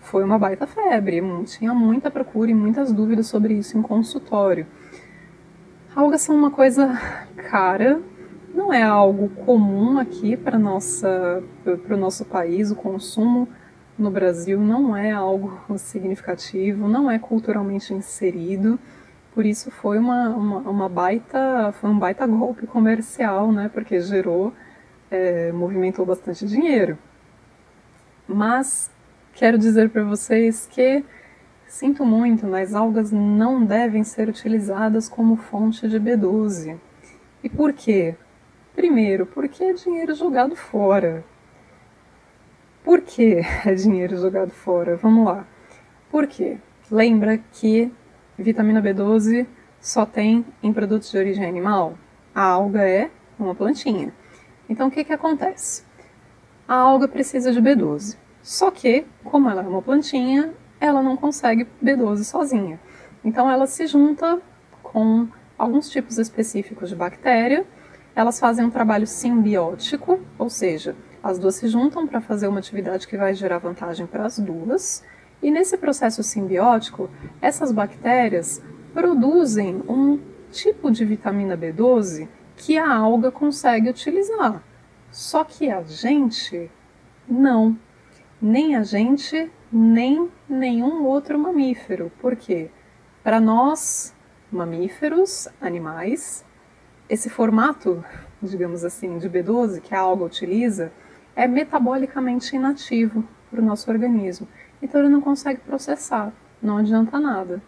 foi 0.00 0.24
uma 0.24 0.38
baita 0.38 0.66
febre. 0.66 1.22
Tinha 1.44 1.72
muita 1.72 2.10
procura 2.10 2.50
e 2.50 2.54
muitas 2.54 2.92
dúvidas 2.92 3.26
sobre 3.26 3.54
isso 3.54 3.78
em 3.78 3.82
consultório. 3.82 4.66
Algas 5.94 6.22
são 6.22 6.36
uma 6.36 6.50
coisa 6.50 6.92
cara, 7.50 8.02
não 8.54 8.72
é 8.72 8.82
algo 8.82 9.28
comum 9.30 9.98
aqui 9.98 10.36
para 10.36 10.56
o 10.56 11.96
nosso 11.96 12.24
país, 12.26 12.70
o 12.70 12.76
consumo 12.76 13.48
no 13.98 14.10
Brasil 14.10 14.60
não 14.60 14.94
é 14.94 15.10
algo 15.12 15.58
significativo, 15.78 16.86
não 16.86 17.10
é 17.10 17.18
culturalmente 17.18 17.94
inserido, 17.94 18.78
por 19.34 19.46
isso 19.46 19.70
foi 19.70 19.98
uma, 19.98 20.28
uma, 20.28 20.58
uma 20.58 20.88
baita, 20.88 21.72
foi 21.80 21.88
um 21.88 21.98
baita 21.98 22.26
golpe 22.26 22.66
comercial, 22.66 23.50
né, 23.50 23.70
porque 23.72 24.00
gerou, 24.00 24.52
é, 25.16 25.52
movimentou 25.52 26.04
bastante 26.04 26.46
dinheiro. 26.46 26.98
Mas 28.28 28.90
quero 29.32 29.58
dizer 29.58 29.90
para 29.90 30.04
vocês 30.04 30.68
que 30.70 31.04
sinto 31.66 32.04
muito, 32.04 32.46
mas 32.46 32.74
algas 32.74 33.10
não 33.10 33.64
devem 33.64 34.04
ser 34.04 34.28
utilizadas 34.28 35.08
como 35.08 35.36
fonte 35.36 35.88
de 35.88 35.98
B12. 35.98 36.76
E 37.42 37.48
por 37.48 37.72
quê? 37.72 38.14
Primeiro, 38.74 39.26
porque 39.26 39.64
é 39.64 39.72
dinheiro 39.72 40.14
jogado 40.14 40.54
fora. 40.54 41.24
Por 42.84 43.00
que 43.00 43.40
é 43.64 43.74
dinheiro 43.74 44.16
jogado 44.16 44.50
fora? 44.50 44.96
Vamos 44.96 45.26
lá. 45.26 45.46
Por 46.10 46.26
quê? 46.26 46.58
Lembra 46.90 47.38
que 47.52 47.92
vitamina 48.38 48.82
B12 48.82 49.46
só 49.80 50.04
tem 50.06 50.44
em 50.62 50.72
produtos 50.72 51.10
de 51.10 51.18
origem 51.18 51.46
animal? 51.46 51.96
A 52.34 52.42
alga 52.42 52.82
é 52.82 53.10
uma 53.38 53.54
plantinha. 53.54 54.12
Então 54.68 54.88
o 54.88 54.90
que, 54.90 55.04
que 55.04 55.12
acontece? 55.12 55.84
a 56.68 56.74
alga 56.74 57.06
precisa 57.06 57.52
de 57.52 57.60
B12. 57.60 58.16
Só 58.42 58.70
que, 58.70 59.06
como 59.24 59.48
ela 59.48 59.62
é 59.62 59.66
uma 59.66 59.82
plantinha, 59.82 60.52
ela 60.80 61.02
não 61.02 61.16
consegue 61.16 61.66
B12 61.82 62.24
sozinha. 62.24 62.80
Então 63.24 63.50
ela 63.50 63.66
se 63.66 63.86
junta 63.86 64.40
com 64.82 65.28
alguns 65.58 65.88
tipos 65.88 66.18
específicos 66.18 66.88
de 66.88 66.96
bactéria, 66.96 67.64
elas 68.14 68.38
fazem 68.38 68.64
um 68.64 68.70
trabalho 68.70 69.06
simbiótico, 69.06 70.20
ou 70.38 70.48
seja, 70.48 70.94
as 71.22 71.38
duas 71.38 71.56
se 71.56 71.68
juntam 71.68 72.06
para 72.06 72.20
fazer 72.20 72.46
uma 72.46 72.58
atividade 72.58 73.06
que 73.06 73.16
vai 73.16 73.34
gerar 73.34 73.58
vantagem 73.58 74.06
para 74.06 74.24
as 74.24 74.38
duas, 74.38 75.04
e 75.42 75.50
nesse 75.50 75.76
processo 75.76 76.22
simbiótico, 76.22 77.10
essas 77.42 77.72
bactérias 77.72 78.62
produzem 78.94 79.82
um 79.88 80.18
tipo 80.50 80.90
de 80.90 81.04
vitamina 81.04 81.56
B12 81.56 82.28
que 82.56 82.78
a 82.78 82.90
alga 82.90 83.30
consegue 83.30 83.90
utilizar. 83.90 84.62
Só 85.10 85.44
que 85.44 85.70
a 85.70 85.82
gente 85.82 86.70
não. 87.28 87.78
Nem 88.40 88.76
a 88.76 88.82
gente, 88.82 89.50
nem 89.70 90.30
nenhum 90.48 91.04
outro 91.04 91.38
mamífero. 91.38 92.10
Por 92.20 92.36
quê? 92.36 92.70
Para 93.22 93.40
nós, 93.40 94.14
mamíferos, 94.50 95.48
animais, 95.60 96.44
esse 97.08 97.30
formato, 97.30 98.04
digamos 98.42 98.84
assim, 98.84 99.18
de 99.18 99.28
B12 99.28 99.80
que 99.80 99.94
a 99.94 100.00
alga 100.00 100.24
utiliza 100.24 100.92
é 101.34 101.46
metabolicamente 101.46 102.56
inativo 102.56 103.24
para 103.50 103.60
o 103.60 103.64
nosso 103.64 103.90
organismo. 103.90 104.48
Então 104.82 105.00
ele 105.00 105.10
não 105.10 105.20
consegue 105.20 105.60
processar, 105.60 106.32
não 106.62 106.78
adianta 106.78 107.18
nada. 107.18 107.62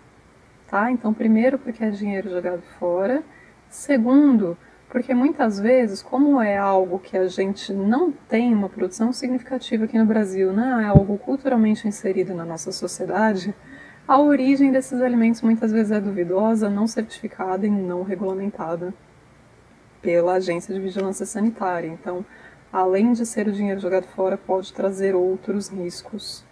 Tá? 0.68 0.90
Então, 0.90 1.14
primeiro, 1.14 1.58
porque 1.58 1.82
é 1.82 1.90
dinheiro 1.90 2.30
jogado 2.30 2.62
fora. 2.78 3.22
Segundo, 3.70 4.56
porque 4.88 5.12
muitas 5.14 5.60
vezes, 5.60 6.02
como 6.02 6.40
é 6.40 6.56
algo 6.56 6.98
que 6.98 7.16
a 7.16 7.28
gente 7.28 7.72
não 7.72 8.10
tem 8.10 8.54
uma 8.54 8.68
produção 8.68 9.12
significativa 9.12 9.84
aqui 9.84 9.98
no 9.98 10.06
Brasil, 10.06 10.52
né? 10.52 10.82
é 10.82 10.86
algo 10.86 11.18
culturalmente 11.18 11.86
inserido 11.86 12.34
na 12.34 12.44
nossa 12.44 12.72
sociedade, 12.72 13.54
a 14.06 14.18
origem 14.18 14.72
desses 14.72 15.02
alimentos 15.02 15.42
muitas 15.42 15.70
vezes 15.70 15.92
é 15.92 16.00
duvidosa, 16.00 16.70
não 16.70 16.86
certificada 16.86 17.66
e 17.66 17.70
não 17.70 18.02
regulamentada 18.02 18.94
pela 20.00 20.34
Agência 20.34 20.72
de 20.72 20.80
Vigilância 20.80 21.26
Sanitária. 21.26 21.88
Então, 21.88 22.24
além 22.72 23.12
de 23.12 23.26
ser 23.26 23.46
o 23.46 23.52
dinheiro 23.52 23.80
jogado 23.80 24.06
fora, 24.06 24.38
pode 24.38 24.72
trazer 24.72 25.14
outros 25.14 25.68
riscos 25.68 26.42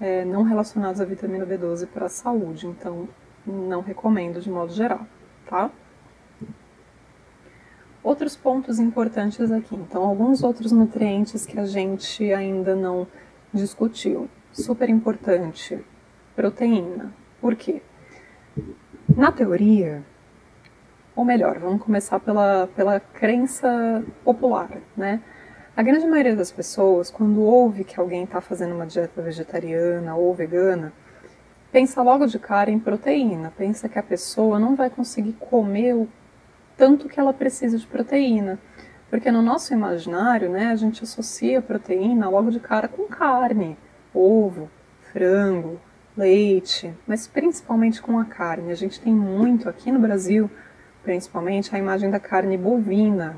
é, 0.00 0.24
não 0.24 0.42
relacionados 0.42 1.00
à 1.00 1.04
vitamina 1.04 1.44
B12 1.44 1.86
para 1.88 2.06
a 2.06 2.08
saúde. 2.08 2.66
Então, 2.66 3.06
não 3.46 3.82
recomendo 3.82 4.40
de 4.40 4.50
modo 4.50 4.72
geral, 4.72 5.06
tá? 5.46 5.70
Outros 8.04 8.36
pontos 8.36 8.78
importantes 8.78 9.50
aqui. 9.50 9.74
Então, 9.74 10.04
alguns 10.04 10.42
outros 10.42 10.70
nutrientes 10.70 11.46
que 11.46 11.58
a 11.58 11.64
gente 11.64 12.30
ainda 12.34 12.76
não 12.76 13.06
discutiu. 13.50 14.28
Super 14.52 14.90
importante, 14.90 15.82
proteína. 16.36 17.14
Por 17.40 17.56
quê? 17.56 17.80
Na 19.08 19.32
teoria, 19.32 20.04
ou 21.16 21.24
melhor, 21.24 21.58
vamos 21.58 21.82
começar 21.82 22.20
pela, 22.20 22.68
pela 22.76 23.00
crença 23.00 24.04
popular, 24.22 24.70
né? 24.94 25.22
A 25.74 25.82
grande 25.82 26.06
maioria 26.06 26.36
das 26.36 26.52
pessoas, 26.52 27.10
quando 27.10 27.40
ouve 27.40 27.84
que 27.84 27.98
alguém 27.98 28.24
está 28.24 28.40
fazendo 28.40 28.74
uma 28.74 28.86
dieta 28.86 29.22
vegetariana 29.22 30.14
ou 30.14 30.34
vegana, 30.34 30.92
pensa 31.72 32.02
logo 32.02 32.26
de 32.26 32.38
cara 32.38 32.70
em 32.70 32.78
proteína, 32.78 33.50
pensa 33.56 33.88
que 33.88 33.98
a 33.98 34.02
pessoa 34.02 34.58
não 34.58 34.76
vai 34.76 34.90
conseguir 34.90 35.32
comer 35.32 35.94
o 35.94 36.06
tanto 36.76 37.08
que 37.08 37.18
ela 37.18 37.32
precisa 37.32 37.78
de 37.78 37.86
proteína. 37.86 38.58
Porque 39.10 39.30
no 39.30 39.42
nosso 39.42 39.72
imaginário, 39.72 40.50
né, 40.50 40.66
a 40.66 40.76
gente 40.76 41.04
associa 41.04 41.62
proteína 41.62 42.28
logo 42.28 42.50
de 42.50 42.58
cara 42.58 42.88
com 42.88 43.04
carne, 43.04 43.76
ovo, 44.12 44.68
frango, 45.12 45.80
leite, 46.16 46.92
mas 47.06 47.26
principalmente 47.26 48.02
com 48.02 48.18
a 48.18 48.24
carne. 48.24 48.72
A 48.72 48.76
gente 48.76 49.00
tem 49.00 49.12
muito 49.12 49.68
aqui 49.68 49.92
no 49.92 49.98
Brasil, 49.98 50.50
principalmente, 51.02 51.74
a 51.74 51.78
imagem 51.78 52.10
da 52.10 52.18
carne 52.18 52.56
bovina, 52.56 53.36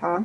tá? 0.00 0.22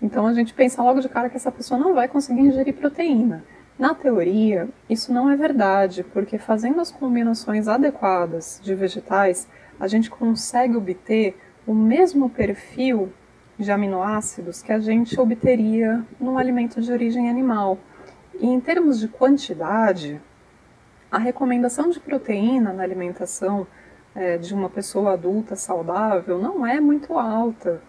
Então 0.00 0.26
a 0.26 0.34
gente 0.34 0.52
pensa 0.52 0.82
logo 0.82 1.00
de 1.00 1.08
cara 1.08 1.28
que 1.30 1.36
essa 1.36 1.52
pessoa 1.52 1.78
não 1.78 1.94
vai 1.94 2.08
conseguir 2.08 2.40
ingerir 2.40 2.74
proteína. 2.74 3.44
Na 3.78 3.94
teoria, 3.94 4.68
isso 4.88 5.12
não 5.12 5.30
é 5.30 5.36
verdade, 5.36 6.02
porque 6.02 6.38
fazendo 6.38 6.80
as 6.80 6.90
combinações 6.90 7.68
adequadas 7.68 8.60
de 8.62 8.74
vegetais, 8.74 9.46
a 9.78 9.86
gente 9.86 10.08
consegue 10.08 10.76
obter 10.76 11.36
o 11.66 11.74
mesmo 11.74 12.30
perfil 12.30 13.12
de 13.58 13.72
aminoácidos 13.72 14.62
que 14.62 14.72
a 14.72 14.78
gente 14.78 15.18
obteria 15.18 16.04
num 16.20 16.38
alimento 16.38 16.80
de 16.80 16.92
origem 16.92 17.28
animal. 17.28 17.78
E 18.38 18.46
em 18.46 18.60
termos 18.60 19.00
de 19.00 19.08
quantidade, 19.08 20.20
a 21.10 21.18
recomendação 21.18 21.90
de 21.90 21.98
proteína 21.98 22.72
na 22.72 22.82
alimentação 22.82 23.66
é, 24.14 24.36
de 24.36 24.54
uma 24.54 24.68
pessoa 24.68 25.14
adulta 25.14 25.56
saudável 25.56 26.38
não 26.38 26.66
é 26.66 26.78
muito 26.80 27.18
alta. 27.18 27.80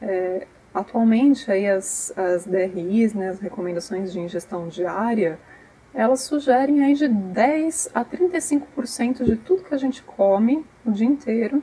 É, 0.00 0.46
atualmente, 0.74 1.50
aí 1.50 1.68
as, 1.68 2.12
as 2.16 2.44
DRIs, 2.44 3.14
né, 3.14 3.30
as 3.30 3.38
recomendações 3.38 4.12
de 4.12 4.20
ingestão 4.20 4.68
diária, 4.68 5.38
elas 5.94 6.22
sugerem 6.22 6.82
aí 6.82 6.94
de 6.94 7.06
10 7.06 7.90
a 7.94 8.04
35% 8.04 9.24
de 9.24 9.36
tudo 9.36 9.64
que 9.64 9.74
a 9.74 9.78
gente 9.78 10.02
come 10.02 10.66
o 10.84 10.90
dia 10.90 11.06
inteiro 11.06 11.62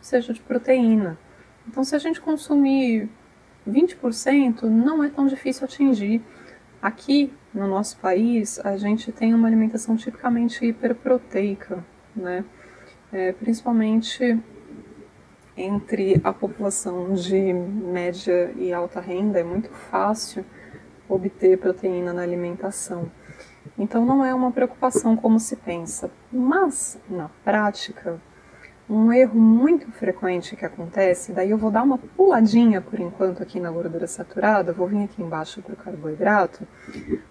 seja 0.00 0.32
de 0.32 0.40
proteína. 0.40 1.18
Então, 1.66 1.84
se 1.84 1.94
a 1.94 1.98
gente 1.98 2.20
consumir 2.20 3.08
20%, 3.68 4.62
não 4.62 5.04
é 5.04 5.08
tão 5.08 5.26
difícil 5.26 5.64
atingir. 5.64 6.22
Aqui 6.80 7.32
no 7.52 7.66
nosso 7.68 7.98
país, 7.98 8.58
a 8.64 8.76
gente 8.76 9.12
tem 9.12 9.34
uma 9.34 9.46
alimentação 9.46 9.96
tipicamente 9.96 10.64
hiperproteica, 10.64 11.84
né? 12.14 12.44
É, 13.12 13.32
principalmente 13.32 14.38
entre 15.56 16.20
a 16.24 16.32
população 16.32 17.12
de 17.12 17.52
média 17.52 18.52
e 18.56 18.72
alta 18.72 19.00
renda, 19.00 19.40
é 19.40 19.44
muito 19.44 19.68
fácil 19.68 20.44
obter 21.08 21.58
proteína 21.58 22.12
na 22.12 22.22
alimentação. 22.22 23.10
Então 23.78 24.06
não 24.06 24.24
é 24.24 24.32
uma 24.32 24.52
preocupação 24.52 25.16
como 25.16 25.38
se 25.38 25.56
pensa, 25.56 26.10
mas 26.32 26.98
na 27.08 27.28
prática 27.44 28.20
um 28.90 29.12
erro 29.12 29.38
muito 29.38 29.88
frequente 29.92 30.56
que 30.56 30.64
acontece, 30.64 31.32
daí 31.32 31.50
eu 31.50 31.56
vou 31.56 31.70
dar 31.70 31.84
uma 31.84 31.96
puladinha 31.96 32.80
por 32.80 32.98
enquanto 32.98 33.40
aqui 33.40 33.60
na 33.60 33.70
gordura 33.70 34.08
saturada, 34.08 34.72
vou 34.72 34.88
vir 34.88 35.04
aqui 35.04 35.22
embaixo 35.22 35.62
para 35.62 35.74
o 35.74 35.76
carboidrato. 35.76 36.66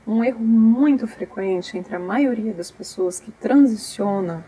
Um 0.08 0.24
erro 0.24 0.40
muito 0.40 1.06
frequente 1.06 1.78
entre 1.78 1.98
a 1.98 2.00
maioria 2.00 2.54
das 2.54 2.72
pessoas 2.72 3.20
que 3.20 3.30
transiciona 3.30 4.46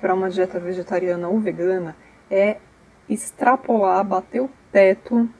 para 0.00 0.12
uma 0.12 0.28
dieta 0.28 0.58
vegetariana 0.58 1.28
ou 1.28 1.38
vegana 1.38 1.94
é 2.28 2.56
extrapolar, 3.08 4.04
bater 4.04 4.42
o 4.42 4.50
teto 4.72 5.30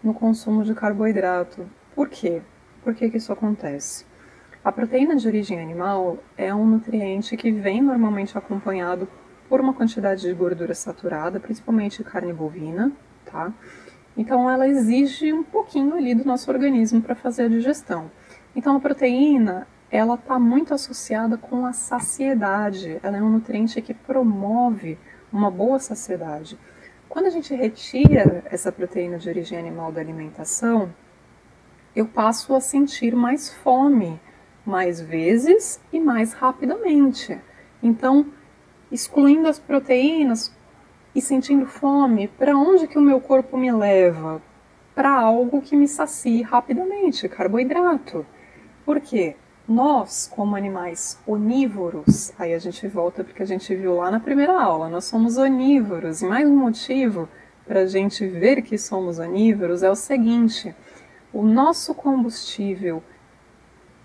no 0.00 0.14
consumo 0.14 0.62
de 0.62 0.72
carboidrato. 0.72 1.68
Por 1.96 2.08
quê? 2.08 2.42
Por 2.84 2.94
que, 2.94 3.10
que 3.10 3.16
isso 3.16 3.32
acontece? 3.32 4.06
A 4.62 4.70
proteína 4.70 5.16
de 5.16 5.26
origem 5.26 5.60
animal 5.60 6.18
é 6.36 6.54
um 6.54 6.64
nutriente 6.64 7.36
que 7.36 7.50
vem 7.50 7.82
normalmente 7.82 8.38
acompanhado 8.38 9.08
por 9.50 9.60
uma 9.60 9.74
quantidade 9.74 10.22
de 10.22 10.32
gordura 10.32 10.76
saturada, 10.76 11.40
principalmente 11.40 12.04
carne 12.04 12.32
bovina, 12.32 12.92
tá? 13.24 13.52
Então 14.16 14.48
ela 14.48 14.68
exige 14.68 15.32
um 15.32 15.42
pouquinho 15.42 15.96
ali 15.96 16.14
do 16.14 16.24
nosso 16.24 16.48
organismo 16.48 17.02
para 17.02 17.16
fazer 17.16 17.42
a 17.42 17.48
digestão. 17.48 18.08
Então 18.54 18.76
a 18.76 18.80
proteína, 18.80 19.66
ela 19.90 20.14
está 20.14 20.38
muito 20.38 20.72
associada 20.72 21.36
com 21.36 21.66
a 21.66 21.72
saciedade. 21.72 23.00
Ela 23.02 23.16
é 23.16 23.22
um 23.22 23.28
nutriente 23.28 23.82
que 23.82 23.92
promove 23.92 24.96
uma 25.32 25.50
boa 25.50 25.80
saciedade. 25.80 26.56
Quando 27.08 27.26
a 27.26 27.30
gente 27.30 27.52
retira 27.52 28.44
essa 28.44 28.70
proteína 28.70 29.18
de 29.18 29.28
origem 29.28 29.58
animal 29.58 29.90
da 29.90 30.00
alimentação, 30.00 30.94
eu 31.94 32.06
passo 32.06 32.54
a 32.54 32.60
sentir 32.60 33.16
mais 33.16 33.52
fome, 33.52 34.20
mais 34.64 35.00
vezes 35.00 35.80
e 35.92 35.98
mais 35.98 36.34
rapidamente. 36.34 37.36
Então, 37.82 38.26
excluindo 38.90 39.48
as 39.48 39.58
proteínas 39.58 40.52
e 41.14 41.20
sentindo 41.20 41.66
fome, 41.66 42.28
para 42.28 42.56
onde 42.56 42.86
que 42.86 42.98
o 42.98 43.02
meu 43.02 43.20
corpo 43.20 43.56
me 43.56 43.70
leva? 43.72 44.40
Para 44.94 45.10
algo 45.10 45.60
que 45.60 45.76
me 45.76 45.88
sacie 45.88 46.42
rapidamente, 46.42 47.28
carboidrato. 47.28 48.26
Por 48.84 49.00
quê? 49.00 49.36
Nós, 49.68 50.28
como 50.34 50.56
animais 50.56 51.20
onívoros, 51.26 52.32
aí 52.38 52.52
a 52.52 52.58
gente 52.58 52.88
volta 52.88 53.22
porque 53.22 53.42
a 53.42 53.46
gente 53.46 53.72
viu 53.74 53.94
lá 53.94 54.10
na 54.10 54.18
primeira 54.18 54.60
aula, 54.60 54.88
nós 54.88 55.04
somos 55.04 55.36
onívoros. 55.36 56.22
E 56.22 56.26
mais 56.26 56.48
um 56.48 56.56
motivo 56.56 57.28
para 57.66 57.82
a 57.82 57.86
gente 57.86 58.26
ver 58.26 58.62
que 58.62 58.76
somos 58.76 59.20
onívoros 59.20 59.84
é 59.84 59.90
o 59.90 59.94
seguinte: 59.94 60.74
o 61.32 61.42
nosso 61.42 61.94
combustível 61.94 63.00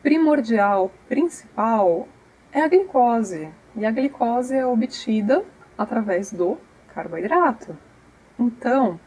primordial, 0.04 0.92
principal, 1.10 2.08
é 2.52 2.62
a 2.62 2.68
glicose. 2.68 3.50
E 3.76 3.86
a 3.86 3.92
glicose 3.92 4.56
é 4.56 4.66
obtida 4.66 5.44
através 5.78 6.32
do 6.32 6.58
carboidrato. 6.94 7.78
Então, 8.40 9.00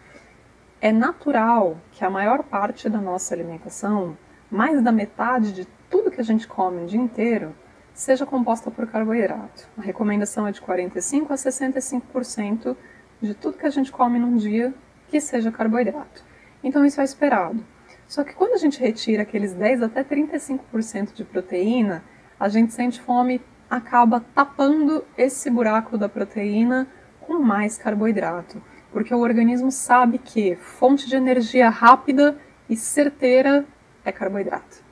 é 0.81 0.93
natural 0.93 1.79
que 1.93 2.05
a 2.05 2.11
maior 2.11 2.43
parte 2.43 2.89
da 2.89 2.99
nossa 2.99 3.35
alimentação 3.35 4.17
mais 4.51 4.83
da 4.83 4.93
metade 4.93 5.53
de 5.53 5.67
tudo 5.91 6.11
que 6.11 6.21
a 6.21 6.25
gente 6.25 6.47
come 6.47 6.83
o 6.83 6.87
dia 6.87 7.01
inteiro 7.01 7.55
seja 7.93 8.25
composta 8.25 8.71
por 8.71 8.87
carboidrato. 8.87 9.69
A 9.77 9.83
recomendação 9.83 10.47
é 10.47 10.53
de 10.53 10.61
45 10.61 11.33
a 11.33 11.37
65% 11.37 12.77
de 13.21 13.35
tudo 13.35 13.59
que 13.59 13.67
a 13.67 13.71
gente 13.71 13.91
come 13.91 14.19
num 14.19 14.37
dia 14.37 14.73
que 15.09 15.21
seja 15.21 15.51
carboidrato. 15.51 16.23
Então 16.63 16.85
isso 16.85 17.01
é 17.01 17.05
esperado. 17.05 17.65
Só 18.07 18.23
que 18.23 18.35
quando 18.35 18.53
a 18.53 18.59
gente 18.59 18.79
retira 18.81 19.23
aqueles 19.23 19.53
10 19.53 19.83
até 19.83 20.05
35% 20.05 21.13
de 21.13 21.25
proteína, 21.25 22.05
a 22.39 22.49
gente 22.49 22.73
sente 22.73 23.01
fome, 23.01 23.43
acaba 23.71 24.25
tapando 24.35 25.05
esse 25.17 25.51
buraco 25.51 25.99
da 25.99 26.09
proteína 26.09 26.87
com 27.21 27.39
mais 27.39 27.77
carboidrato, 27.77 28.63
porque 28.93 29.15
o 29.15 29.21
organismo 29.21 29.71
sabe 29.71 30.19
que 30.19 30.57
fonte 30.57 31.07
de 31.07 31.17
energia 31.17 31.69
rápida 31.69 32.39
e 32.69 32.77
certeira 32.77 33.67
é 34.05 34.11
carboidrato. 34.11 34.83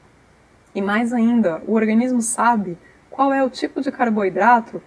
E 0.74 0.82
mais 0.82 1.12
ainda, 1.12 1.62
o 1.66 1.72
organismo 1.72 2.20
sabe 2.20 2.76
qual 3.10 3.32
é 3.32 3.42
o 3.42 3.48
tipo 3.48 3.80
de 3.80 3.90
carboidrato 3.90 4.82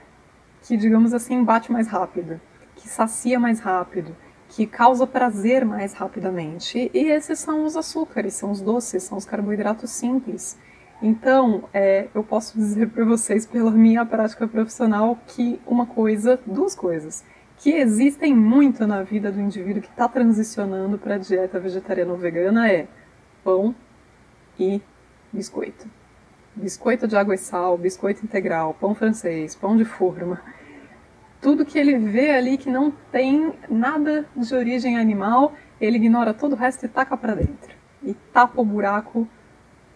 que, 0.62 0.78
digamos 0.78 1.14
assim, 1.14 1.44
bate 1.44 1.72
mais 1.72 1.88
rápido, 1.88 2.40
que 2.76 2.88
sacia 2.88 3.40
mais 3.40 3.60
rápido, 3.60 4.16
que 4.50 4.68
causa 4.68 5.08
prazer 5.08 5.66
mais 5.66 5.94
rapidamente. 5.94 6.92
E 6.94 7.10
esses 7.10 7.40
são 7.40 7.66
os 7.66 7.76
açúcares, 7.76 8.36
são 8.36 8.52
os 8.52 8.62
doces, 8.62 9.04
são 9.04 9.18
os 9.18 9.26
carboidratos 9.26 9.90
simples. 9.90 10.58
Então, 11.02 11.64
é, 11.74 12.08
eu 12.14 12.24
posso 12.24 12.58
dizer 12.58 12.90
para 12.90 13.06
vocês, 13.06 13.46
pela 13.46 13.72
minha 13.72 14.06
prática 14.06 14.48
profissional, 14.48 15.18
que 15.28 15.60
uma 15.66 15.86
coisa, 15.86 16.40
duas 16.46 16.76
coisas, 16.76 17.24
que 17.58 17.72
existem 17.72 18.36
muito 18.36 18.86
na 18.86 19.04
vida 19.04 19.32
do 19.32 19.40
indivíduo 19.40 19.82
que 19.82 19.90
está 19.90 20.08
transicionando 20.08 20.98
para 20.98 21.16
a 21.16 21.18
dieta 21.18 21.60
vegetariana 21.60 22.12
ou 22.12 22.18
vegana 22.18 22.70
é 22.70 22.88
pão 23.44 23.74
e 24.60 24.82
biscoito 25.32 26.00
biscoito 26.56 27.08
de 27.08 27.16
água 27.16 27.36
e 27.36 27.38
sal, 27.38 27.78
biscoito 27.78 28.24
integral, 28.24 28.74
pão 28.74 28.94
francês, 28.94 29.56
pão 29.56 29.78
de 29.78 29.86
forma, 29.86 30.42
tudo 31.42 31.66
que 31.66 31.80
ele 31.80 31.98
vê 31.98 32.32
ali 32.32 32.58
que 32.58 32.70
não 32.70 32.92
tem 33.12 33.54
nada 33.70 34.26
de 34.36 34.54
origem 34.54 34.98
animal, 34.98 35.54
ele 35.80 35.98
ignora 35.98 36.34
todo 36.34 36.54
o 36.54 36.56
resto 36.56 36.86
e 36.86 36.90
taca 36.90 37.16
para 37.16 37.36
dentro. 37.36 37.74
E 38.04 38.14
tapa 38.14 38.62
o 38.62 38.66
buraco 38.66 39.28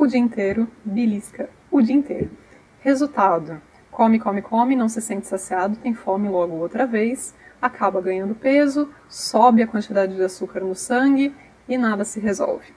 o 0.03 0.07
dia 0.07 0.19
inteiro, 0.19 0.67
belisca 0.83 1.49
o 1.71 1.81
dia 1.81 1.95
inteiro. 1.95 2.31
Resultado: 2.79 3.61
come, 3.91 4.19
come, 4.19 4.41
come, 4.41 4.75
não 4.75 4.89
se 4.89 5.01
sente 5.01 5.27
saciado, 5.27 5.77
tem 5.77 5.93
fome 5.93 6.29
logo 6.29 6.55
outra 6.55 6.85
vez, 6.85 7.35
acaba 7.61 8.01
ganhando 8.01 8.35
peso, 8.35 8.89
sobe 9.07 9.63
a 9.63 9.67
quantidade 9.67 10.15
de 10.15 10.23
açúcar 10.23 10.61
no 10.61 10.75
sangue 10.75 11.33
e 11.67 11.77
nada 11.77 12.03
se 12.03 12.19
resolve. 12.19 12.73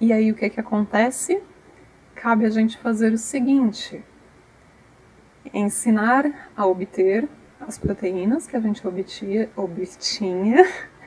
E 0.00 0.12
aí 0.12 0.30
o 0.30 0.34
que, 0.34 0.50
que 0.50 0.60
acontece? 0.60 1.42
cabe 2.16 2.46
a 2.46 2.50
gente 2.50 2.78
fazer 2.78 3.12
o 3.12 3.18
seguinte: 3.18 4.02
ensinar 5.52 6.50
a 6.56 6.66
obter 6.66 7.28
as 7.60 7.78
proteínas 7.78 8.46
que 8.46 8.56
a 8.56 8.60
gente 8.60 8.86
obtia, 8.86 9.48
obtinha 9.54 10.66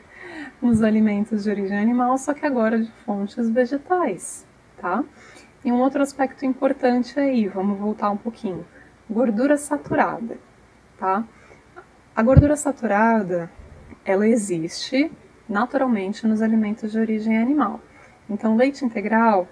nos 0.62 0.82
alimentos 0.82 1.44
de 1.44 1.50
origem 1.50 1.78
animal, 1.78 2.18
só 2.18 2.34
que 2.34 2.46
agora 2.46 2.80
de 2.80 2.92
fontes 3.06 3.50
vegetais, 3.50 4.48
tá? 4.80 5.04
E 5.63 5.72
um 5.72 5.80
outro 5.80 6.02
aspecto 6.02 6.46
importante 6.46 7.20
aí, 7.20 7.48
vamos 7.48 7.78
voltar 7.78 8.10
um 8.10 8.18
pouquinho, 8.18 8.65
gordura 9.10 9.58
saturada, 9.58 10.38
tá? 10.98 11.24
A 12.15 12.24
gordura 12.24 12.56
saturada, 12.56 13.52
ela 14.06 14.28
existe 14.28 15.12
naturalmente 15.48 16.26
nos 16.26 16.42
alimentos 16.42 16.92
de 16.92 17.00
origem 17.00 17.38
animal. 17.38 17.82
Então, 18.30 18.56
leite 18.56 18.86
integral 18.86 19.48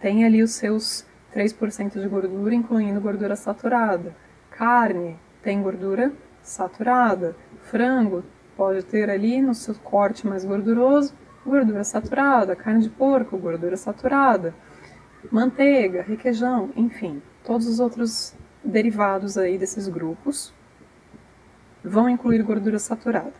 tem 0.00 0.24
ali 0.24 0.42
os 0.42 0.52
seus 0.52 1.06
3% 1.34 2.00
de 2.00 2.08
gordura, 2.08 2.54
incluindo 2.54 3.00
gordura 3.00 3.36
saturada. 3.36 4.16
Carne 4.50 5.18
tem 5.42 5.62
gordura 5.62 6.12
saturada. 6.42 7.36
Frango 7.62 8.24
pode 8.56 8.82
ter 8.84 9.10
ali 9.10 9.40
no 9.42 9.54
seu 9.54 9.74
corte 9.74 10.26
mais 10.26 10.44
gorduroso 10.44 11.14
gordura 11.44 11.84
saturada. 11.84 12.54
Carne 12.54 12.82
de 12.82 12.90
porco, 12.90 13.36
gordura 13.38 13.76
saturada. 13.76 14.54
Manteiga, 15.30 16.02
requeijão, 16.02 16.70
enfim, 16.76 17.22
todos 17.44 17.66
os 17.66 17.78
outros 17.78 18.34
derivados 18.64 19.36
aí 19.36 19.58
desses 19.58 19.88
grupos 19.88 20.52
vão 21.84 22.08
incluir 22.08 22.42
gordura 22.42 22.78
saturada. 22.78 23.32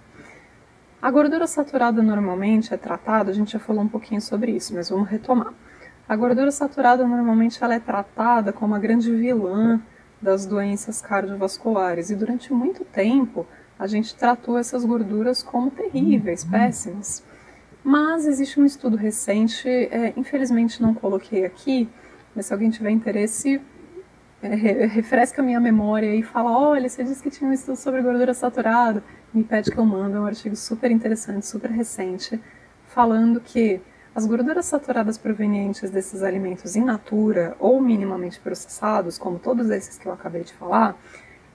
A 1.01 1.11
gordura 1.11 1.47
saturada 1.47 2.03
normalmente 2.03 2.75
é 2.75 2.77
tratada, 2.77 3.31
a 3.31 3.35
gente 3.35 3.53
já 3.53 3.59
falou 3.59 3.83
um 3.83 3.89
pouquinho 3.89 4.21
sobre 4.21 4.53
isso, 4.53 4.75
mas 4.75 4.91
vamos 4.91 5.09
retomar. 5.09 5.55
A 6.07 6.15
gordura 6.15 6.51
saturada 6.51 7.07
normalmente 7.07 7.63
ela 7.63 7.75
é 7.75 7.81
tratada 7.81 8.53
como 8.53 8.75
a 8.75 8.79
grande 8.79 9.15
vilã 9.15 9.81
das 10.21 10.45
doenças 10.45 11.01
cardiovasculares 11.01 12.11
e 12.11 12.17
durante 12.17 12.53
muito 12.53 12.85
tempo 12.85 13.47
a 13.79 13.87
gente 13.87 14.15
tratou 14.15 14.59
essas 14.59 14.85
gorduras 14.85 15.43
como 15.43 15.71
terríveis, 15.71 16.45
péssimas. 16.45 17.25
Mas 17.83 18.27
existe 18.27 18.61
um 18.61 18.65
estudo 18.65 18.97
recente, 18.97 19.69
é, 19.69 20.13
infelizmente 20.17 20.83
não 20.83 20.93
coloquei 20.93 21.45
aqui, 21.45 21.89
mas 22.35 22.47
se 22.47 22.53
alguém 22.53 22.71
tiver 22.71 22.91
interesse, 22.91 23.61
é, 24.43 24.55
refresca 24.87 25.43
a 25.43 25.45
minha 25.45 25.61
memória 25.61 26.15
e 26.15 26.23
fala: 26.23 26.57
olha, 26.57 26.89
você 26.89 27.03
disse 27.03 27.23
que 27.23 27.31
tinha 27.31 27.49
um 27.49 27.53
estudo 27.53 27.77
sobre 27.77 28.03
gordura 28.03 28.35
saturada, 28.35 29.03
me 29.33 29.45
pede 29.45 29.71
que 29.71 29.79
eu 29.79 29.85
mando, 29.85 30.17
é 30.17 30.21
um 30.21 30.27
artigo 30.27 30.57
super 30.57 30.91
interessante, 30.91 31.47
super 31.47 31.71
recente, 31.71 32.41
falando 32.87 33.41
que 33.41 33.81
as 34.15 34.27
gorduras 34.27 34.67
saturadas 34.67 35.17
provenientes 35.17 35.89
desses 35.91 36.23
alimentos 36.23 36.75
in 36.75 36.85
natura 36.85 37.57
ou 37.61 37.81
minimamente 37.81 38.41
processados, 38.41 39.17
como 39.17 39.39
todos 39.39 39.71
esses 39.71 39.97
que 39.97 40.07
eu 40.07 40.13
acabei 40.13 40.43
de 40.43 40.53
falar, 40.53 40.99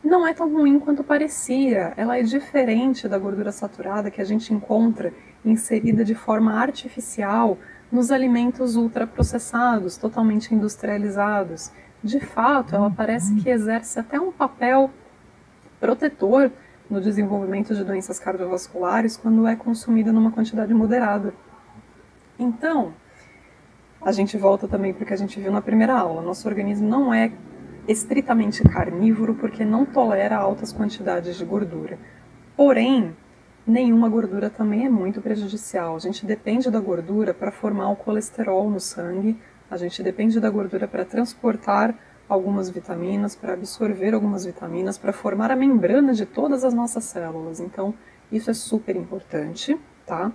não 0.01 0.25
é 0.25 0.33
tão 0.33 0.51
ruim 0.51 0.79
quanto 0.79 1.03
parecia. 1.03 1.93
Ela 1.97 2.17
é 2.17 2.23
diferente 2.23 3.07
da 3.07 3.17
gordura 3.17 3.51
saturada 3.51 4.09
que 4.09 4.21
a 4.21 4.25
gente 4.25 4.53
encontra 4.53 5.11
inserida 5.45 6.03
de 6.03 6.15
forma 6.15 6.53
artificial 6.53 7.57
nos 7.91 8.11
alimentos 8.11 8.75
ultraprocessados, 8.75 9.95
totalmente 9.95 10.53
industrializados. 10.53 11.71
De 12.03 12.19
fato, 12.19 12.75
ela 12.75 12.89
parece 12.89 13.35
que 13.35 13.49
exerce 13.49 13.99
até 13.99 14.19
um 14.19 14.31
papel 14.31 14.89
protetor 15.79 16.51
no 16.89 16.99
desenvolvimento 16.99 17.73
de 17.73 17.83
doenças 17.83 18.19
cardiovasculares 18.19 19.17
quando 19.17 19.47
é 19.47 19.55
consumida 19.55 20.11
numa 20.11 20.31
quantidade 20.31 20.73
moderada. 20.73 21.33
Então, 22.37 22.93
a 24.01 24.11
gente 24.11 24.37
volta 24.37 24.67
também 24.67 24.93
para 24.93 25.03
o 25.03 25.05
que 25.05 25.13
a 25.13 25.17
gente 25.17 25.39
viu 25.39 25.51
na 25.51 25.61
primeira 25.61 25.97
aula. 25.97 26.21
Nosso 26.21 26.47
organismo 26.47 26.87
não 26.87 27.13
é 27.13 27.31
estritamente 27.87 28.63
carnívoro 28.63 29.35
porque 29.35 29.63
não 29.63 29.85
tolera 29.85 30.37
altas 30.37 30.71
quantidades 30.71 31.37
de 31.37 31.45
gordura. 31.45 31.97
Porém, 32.55 33.15
nenhuma 33.65 34.07
gordura 34.09 34.49
também 34.49 34.85
é 34.85 34.89
muito 34.89 35.21
prejudicial. 35.21 35.95
A 35.95 35.99
gente 35.99 36.25
depende 36.25 36.69
da 36.69 36.79
gordura 36.79 37.33
para 37.33 37.51
formar 37.51 37.89
o 37.89 37.95
colesterol 37.95 38.69
no 38.69 38.79
sangue, 38.79 39.37
a 39.69 39.77
gente 39.77 40.03
depende 40.03 40.39
da 40.39 40.49
gordura 40.49 40.87
para 40.87 41.03
transportar 41.03 41.95
algumas 42.27 42.69
vitaminas, 42.69 43.35
para 43.35 43.53
absorver 43.53 44.13
algumas 44.13 44.45
vitaminas, 44.45 44.97
para 44.97 45.13
formar 45.13 45.51
a 45.51 45.55
membrana 45.55 46.13
de 46.13 46.25
todas 46.25 46.63
as 46.63 46.73
nossas 46.73 47.03
células. 47.03 47.59
Então, 47.59 47.93
isso 48.31 48.49
é 48.49 48.53
super 48.53 48.95
importante, 48.95 49.77
tá? 50.05 50.31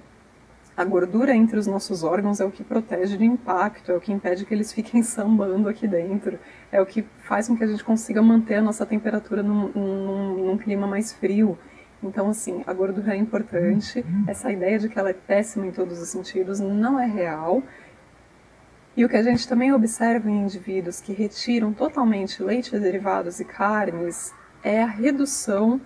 A 0.76 0.84
gordura 0.84 1.34
entre 1.34 1.58
os 1.58 1.66
nossos 1.66 2.02
órgãos 2.02 2.40
é 2.40 2.44
o 2.44 2.50
que 2.50 2.64
protege 2.64 3.16
de 3.16 3.24
impacto, 3.24 3.92
é 3.92 3.96
o 3.96 4.00
que 4.00 4.12
impede 4.12 4.44
que 4.44 4.54
eles 4.54 4.72
fiquem 4.72 5.02
sambando 5.04 5.68
aqui 5.68 5.86
dentro, 5.86 6.38
é 6.72 6.80
o 6.80 6.86
que 6.86 7.02
faz 7.18 7.48
com 7.48 7.56
que 7.56 7.64
a 7.64 7.66
gente 7.66 7.84
consiga 7.84 8.22
manter 8.22 8.56
a 8.56 8.62
nossa 8.62 8.86
temperatura 8.86 9.42
num, 9.42 9.68
num, 9.68 10.46
num 10.46 10.58
clima 10.58 10.86
mais 10.86 11.12
frio. 11.12 11.58
Então, 12.02 12.30
assim, 12.30 12.62
a 12.66 12.72
gordura 12.72 13.14
é 13.14 13.16
importante. 13.16 14.04
Essa 14.26 14.50
ideia 14.50 14.78
de 14.78 14.88
que 14.88 14.98
ela 14.98 15.10
é 15.10 15.14
péssima 15.14 15.66
em 15.66 15.70
todos 15.70 16.00
os 16.00 16.08
sentidos 16.08 16.58
não 16.58 16.98
é 16.98 17.06
real. 17.06 17.62
E 18.96 19.04
o 19.04 19.08
que 19.08 19.16
a 19.16 19.22
gente 19.22 19.46
também 19.46 19.72
observa 19.72 20.30
em 20.30 20.42
indivíduos 20.42 21.00
que 21.00 21.12
retiram 21.12 21.72
totalmente 21.72 22.42
leite 22.42 22.78
derivados 22.78 23.38
e 23.38 23.44
carnes 23.44 24.34
é 24.62 24.82
a 24.82 24.86
redução 24.86 25.80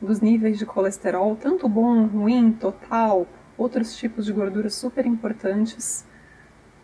dos 0.00 0.20
níveis 0.20 0.58
de 0.58 0.66
colesterol, 0.66 1.36
tanto 1.36 1.68
bom, 1.68 2.06
ruim, 2.06 2.52
total, 2.52 3.26
outros 3.56 3.96
tipos 3.96 4.24
de 4.24 4.32
gorduras 4.32 4.74
super 4.74 5.06
importantes 5.06 6.04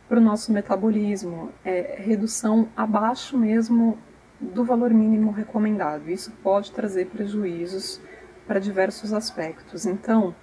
para 0.09 0.19
o 0.19 0.23
nosso 0.23 0.53
metabolismo, 0.53 1.51
é 1.65 1.97
redução 1.99 2.69
abaixo 2.77 3.39
mesmo 3.39 3.99
do 4.41 4.65
valor 4.65 4.93
mínimo 4.93 5.31
recomendado. 5.31 6.11
Isso 6.11 6.31
pode 6.43 6.73
trazer 6.73 7.07
prejuízos 7.07 8.01
para 8.47 8.61
diversos 8.61 9.13
aspectos. 9.13 9.87
Então, 9.87 10.35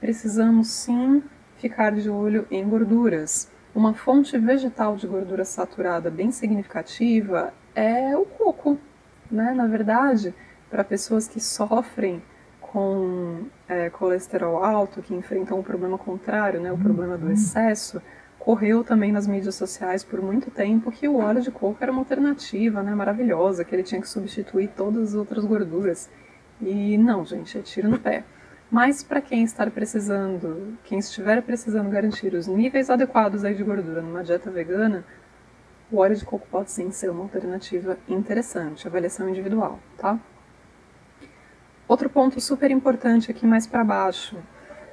precisamos 0.00 0.68
sim 0.68 1.22
ficar 1.56 1.92
de 1.92 2.08
olho 2.08 2.46
em 2.50 2.66
gorduras. 2.68 3.50
Uma 3.74 3.94
fonte 3.94 4.36
vegetal 4.38 4.96
de 4.96 5.06
gordura 5.06 5.44
saturada 5.44 6.10
bem 6.10 6.30
significativa 6.30 7.52
é 7.74 8.16
o 8.16 8.24
coco. 8.24 8.78
Né? 9.30 9.52
Na 9.52 9.66
verdade, 9.66 10.34
para 10.70 10.84
pessoas 10.84 11.28
que 11.28 11.40
sofrem 11.40 12.22
com 12.60 13.46
é, 13.68 13.88
colesterol 13.90 14.62
alto, 14.62 15.02
que 15.02 15.14
enfrentam 15.14 15.58
o 15.58 15.62
problema 15.62 15.96
contrário, 15.96 16.60
né, 16.60 16.70
o 16.70 16.76
problema 16.76 17.16
do 17.16 17.26
uhum. 17.26 17.32
excesso, 17.32 18.00
correu 18.38 18.84
também 18.84 19.10
nas 19.10 19.26
mídias 19.26 19.54
sociais 19.54 20.04
por 20.04 20.22
muito 20.22 20.50
tempo 20.50 20.92
que 20.92 21.08
o 21.08 21.16
óleo 21.16 21.40
de 21.40 21.50
coco 21.50 21.78
era 21.80 21.90
uma 21.90 22.02
alternativa, 22.02 22.82
né, 22.82 22.94
maravilhosa, 22.94 23.64
que 23.64 23.74
ele 23.74 23.82
tinha 23.82 24.00
que 24.00 24.08
substituir 24.08 24.68
todas 24.76 25.10
as 25.10 25.14
outras 25.14 25.44
gorduras. 25.44 26.10
E 26.60 26.98
não, 26.98 27.24
gente, 27.24 27.56
é 27.56 27.62
tiro 27.62 27.88
no 27.88 27.98
pé. 27.98 28.24
Mas 28.70 29.02
para 29.02 29.20
quem 29.20 29.44
estar 29.44 29.70
precisando, 29.70 30.76
quem 30.84 30.98
estiver 30.98 31.40
precisando 31.42 31.88
garantir 31.88 32.34
os 32.34 32.46
níveis 32.46 32.90
adequados 32.90 33.44
aí 33.44 33.54
de 33.54 33.64
gordura 33.64 34.02
numa 34.02 34.22
dieta 34.22 34.50
vegana, 34.50 35.04
o 35.90 35.98
óleo 35.98 36.16
de 36.16 36.24
coco 36.24 36.46
pode 36.50 36.70
sim 36.70 36.90
ser 36.90 37.10
uma 37.10 37.22
alternativa 37.22 37.98
interessante, 38.06 38.86
avaliação 38.86 39.28
individual, 39.28 39.78
tá? 39.96 40.18
Outro 41.86 42.10
ponto 42.10 42.38
super 42.40 42.70
importante 42.70 43.30
aqui 43.30 43.46
mais 43.46 43.66
para 43.66 43.82
baixo, 43.82 44.36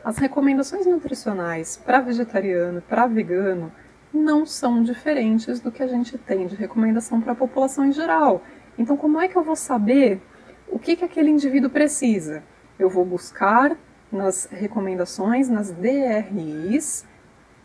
as 0.06 0.18
recomendações 0.18 0.86
nutricionais 0.86 1.76
para 1.76 2.00
vegetariano, 2.00 2.82
para 2.82 3.08
vegano, 3.08 3.70
não 4.14 4.46
são 4.46 4.82
diferentes 4.82 5.60
do 5.60 5.70
que 5.70 5.84
a 5.84 5.88
gente 5.88 6.18
tem 6.18 6.48
de 6.48 6.56
recomendação 6.56 7.20
para 7.20 7.34
a 7.34 7.36
população 7.36 7.86
em 7.86 7.92
geral. 7.92 8.42
Então, 8.78 8.96
como 8.96 9.20
é 9.20 9.28
que 9.28 9.36
eu 9.36 9.44
vou 9.44 9.58
saber 9.58 10.22
o 10.68 10.80
que, 10.80 10.96
que 10.96 11.06
aquele 11.06 11.30
indivíduo 11.30 11.70
precisa? 11.70 12.44
Eu 12.78 12.90
vou 12.90 13.06
buscar 13.06 13.78
nas 14.12 14.48
recomendações, 14.52 15.50
nas 15.50 15.72
DRIs, 15.72 17.06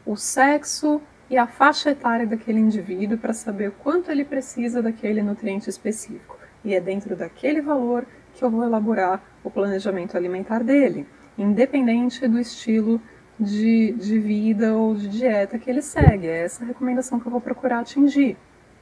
o 0.05 0.17
sexo 0.17 1.01
e 1.29 1.39
a 1.39 1.47
faixa 1.47 1.91
etária 1.91 2.27
daquele 2.27 2.59
indivíduo 2.59 3.17
para 3.17 3.33
saber 3.33 3.73
quanto 3.83 4.11
ele 4.11 4.25
precisa 4.25 4.83
daquele 4.83 5.23
nutriente 5.23 5.71
específico. 5.71 6.37
E 6.65 6.75
é 6.75 6.81
dentro 6.81 7.15
daquele 7.17 7.61
valor 7.61 8.07
que 8.35 8.45
eu 8.45 8.51
vou 8.51 8.65
elaborar 8.65 9.23
o 9.43 9.51
planejamento 9.51 10.17
alimentar 10.17 10.63
dele, 10.63 11.07
independente 11.39 12.27
do 12.27 12.39
estilo 12.39 13.01
de, 13.39 13.93
de 13.93 14.19
vida 14.19 14.75
ou 14.75 14.95
de 14.95 15.09
dieta 15.09 15.59
que 15.59 15.71
ele 15.71 15.83
segue. 15.83 16.27
É 16.27 16.45
essa 16.45 16.65
recomendação 16.65 17.19
que 17.19 17.27
eu 17.27 17.33
vou 17.33 17.41
procurar 17.41 17.81
atingir, 17.81 18.37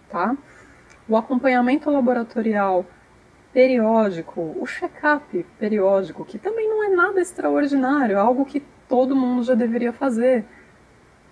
tá? 0.09 0.37
O 1.09 1.17
acompanhamento 1.17 1.91
laboratorial 1.91 2.85
periódico, 3.59 4.55
o 4.57 4.65
check-up 4.65 5.45
periódico, 5.59 6.25
que 6.25 6.39
também 6.39 6.69
não 6.69 6.85
é 6.85 6.91
nada 6.91 7.21
extraordinário, 7.21 8.15
é 8.15 8.21
algo 8.21 8.45
que 8.45 8.63
todo 8.89 9.17
mundo 9.17 9.43
já 9.43 9.57
deveria 9.57 9.93
fazer 9.93 10.45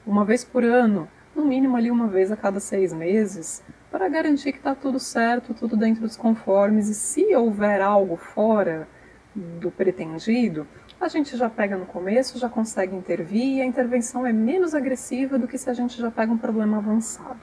uma 0.05 0.25
vez 0.25 0.43
por 0.43 0.65
ano, 0.65 1.09
no 1.37 1.45
mínimo 1.45 1.77
ali 1.77 1.89
uma 1.89 2.09
vez 2.09 2.33
a 2.33 2.37
cada 2.37 2.59
seis 2.59 2.93
meses, 2.93 3.63
para 3.93 4.09
garantir 4.09 4.51
que 4.51 4.59
está 4.59 4.75
tudo 4.75 4.99
certo, 4.99 5.55
tudo 5.55 5.77
dentro 5.77 6.03
dos 6.03 6.17
conformes, 6.17 6.89
e 6.89 6.95
se 6.95 7.33
houver 7.33 7.81
algo 7.81 8.17
fora 8.17 8.89
do 9.33 9.71
pretendido, 9.71 10.67
a 11.01 11.07
gente 11.07 11.37
já 11.37 11.49
pega 11.49 11.77
no 11.77 11.87
começo, 11.87 12.41
já 12.41 12.49
consegue 12.49 12.97
intervir 12.97 13.59
e 13.59 13.63
a 13.63 13.65
intervenção 13.65 14.27
é 14.27 14.33
menos 14.33 14.75
agressiva 14.75 15.39
do 15.39 15.47
que 15.47 15.57
se 15.57 15.71
a 15.71 15.75
gente 15.75 15.97
já 15.97 16.11
pega 16.11 16.33
um 16.33 16.39
problema 16.39 16.79
avançado, 16.79 17.39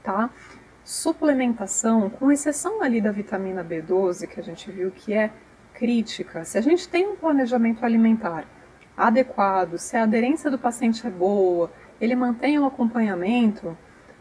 tá? 0.00 0.30
Suplementação, 0.88 2.08
com 2.08 2.32
exceção 2.32 2.82
ali 2.82 2.98
da 2.98 3.12
vitamina 3.12 3.62
B12, 3.62 4.26
que 4.26 4.40
a 4.40 4.42
gente 4.42 4.70
viu 4.70 4.90
que 4.90 5.12
é 5.12 5.30
crítica, 5.74 6.46
se 6.46 6.56
a 6.56 6.62
gente 6.62 6.88
tem 6.88 7.06
um 7.06 7.14
planejamento 7.14 7.84
alimentar 7.84 8.46
adequado, 8.96 9.76
se 9.76 9.98
a 9.98 10.04
aderência 10.04 10.50
do 10.50 10.58
paciente 10.58 11.06
é 11.06 11.10
boa, 11.10 11.70
ele 12.00 12.16
mantém 12.16 12.58
o 12.58 12.64
acompanhamento, 12.64 13.76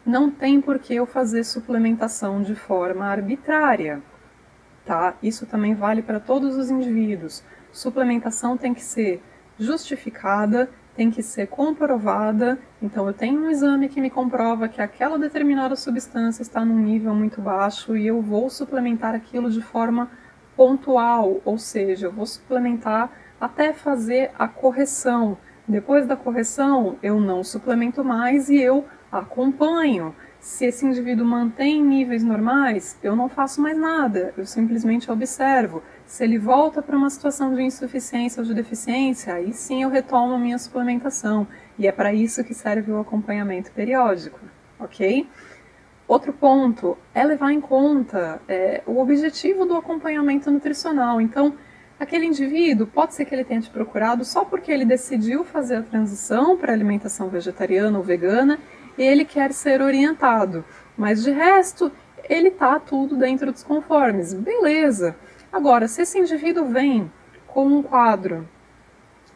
não 0.05 0.29
tem 0.29 0.59
por 0.59 0.77
que 0.77 0.93
eu 0.93 1.05
fazer 1.05 1.45
suplementação 1.45 2.41
de 2.41 2.53
forma 2.53 3.05
arbitrária, 3.05 4.03
tá? 4.85 5.15
Isso 5.23 5.45
também 5.45 5.73
vale 5.73 6.01
para 6.01 6.19
todos 6.19 6.57
os 6.57 6.69
indivíduos. 6.69 7.45
Suplementação 7.71 8.57
tem 8.57 8.73
que 8.73 8.83
ser 8.83 9.23
justificada, 9.57 10.69
tem 10.97 11.11
que 11.11 11.21
ser 11.21 11.45
comprovada. 11.45 12.57
Então, 12.81 13.05
eu 13.05 13.13
tenho 13.13 13.39
um 13.39 13.51
exame 13.51 13.87
que 13.87 14.01
me 14.01 14.09
comprova 14.09 14.67
que 14.67 14.81
aquela 14.81 15.19
determinada 15.19 15.75
substância 15.75 16.41
está 16.41 16.65
num 16.65 16.79
nível 16.79 17.13
muito 17.13 17.39
baixo 17.39 17.95
e 17.95 18.07
eu 18.07 18.19
vou 18.19 18.49
suplementar 18.49 19.13
aquilo 19.13 19.51
de 19.51 19.61
forma 19.61 20.09
pontual, 20.55 21.39
ou 21.45 21.59
seja, 21.59 22.07
eu 22.07 22.11
vou 22.11 22.25
suplementar 22.25 23.11
até 23.39 23.71
fazer 23.73 24.31
a 24.39 24.47
correção. 24.47 25.37
Depois 25.67 26.07
da 26.07 26.15
correção, 26.15 26.97
eu 27.03 27.19
não 27.19 27.43
suplemento 27.43 28.03
mais 28.03 28.49
e 28.49 28.57
eu 28.57 28.83
acompanho. 29.11 30.15
Se 30.39 30.65
esse 30.65 30.83
indivíduo 30.83 31.25
mantém 31.25 31.83
níveis 31.83 32.23
normais, 32.23 32.97
eu 33.03 33.15
não 33.15 33.29
faço 33.29 33.61
mais 33.61 33.77
nada, 33.77 34.33
eu 34.35 34.45
simplesmente 34.47 35.11
observo. 35.11 35.83
Se 36.07 36.23
ele 36.23 36.39
volta 36.39 36.81
para 36.81 36.97
uma 36.97 37.09
situação 37.09 37.53
de 37.53 37.61
insuficiência 37.61 38.41
ou 38.41 38.47
de 38.47 38.53
deficiência, 38.53 39.33
aí 39.33 39.53
sim 39.53 39.83
eu 39.83 39.89
retomo 39.89 40.33
a 40.33 40.39
minha 40.39 40.57
suplementação. 40.57 41.47
E 41.77 41.85
é 41.85 41.91
para 41.91 42.11
isso 42.11 42.43
que 42.43 42.55
serve 42.55 42.91
o 42.91 42.99
acompanhamento 42.99 43.71
periódico, 43.71 44.39
ok? 44.79 45.29
Outro 46.07 46.33
ponto 46.33 46.97
é 47.13 47.23
levar 47.23 47.51
em 47.51 47.61
conta 47.61 48.41
é, 48.47 48.81
o 48.87 48.99
objetivo 48.99 49.65
do 49.65 49.75
acompanhamento 49.75 50.49
nutricional. 50.49 51.21
Então, 51.21 51.53
Aquele 51.99 52.27
indivíduo 52.27 52.85
pode 52.85 53.15
ser 53.15 53.25
que 53.25 53.33
ele 53.33 53.43
tenha 53.43 53.59
te 53.59 53.71
procurado 53.71 54.23
só 54.23 54.45
porque 54.45 54.71
ele 54.71 54.85
decidiu 54.85 55.43
fazer 55.43 55.77
a 55.77 55.81
transição 55.81 56.55
para 56.55 56.71
alimentação 56.71 57.27
vegetariana 57.27 57.97
ou 57.97 58.03
vegana 58.03 58.59
e 58.95 59.01
ele 59.01 59.25
quer 59.25 59.51
ser 59.51 59.81
orientado. 59.81 60.63
Mas 60.95 61.23
de 61.23 61.31
resto, 61.31 61.91
ele 62.29 62.51
tá 62.51 62.79
tudo 62.79 63.15
dentro 63.15 63.51
dos 63.51 63.63
conformes. 63.63 64.31
Beleza. 64.31 65.15
Agora, 65.57 65.87
se 65.87 66.03
esse 66.03 66.19
indivíduo 66.19 66.65
vem 66.65 67.11
com 67.47 67.65
um 67.65 67.81
quadro 67.81 68.47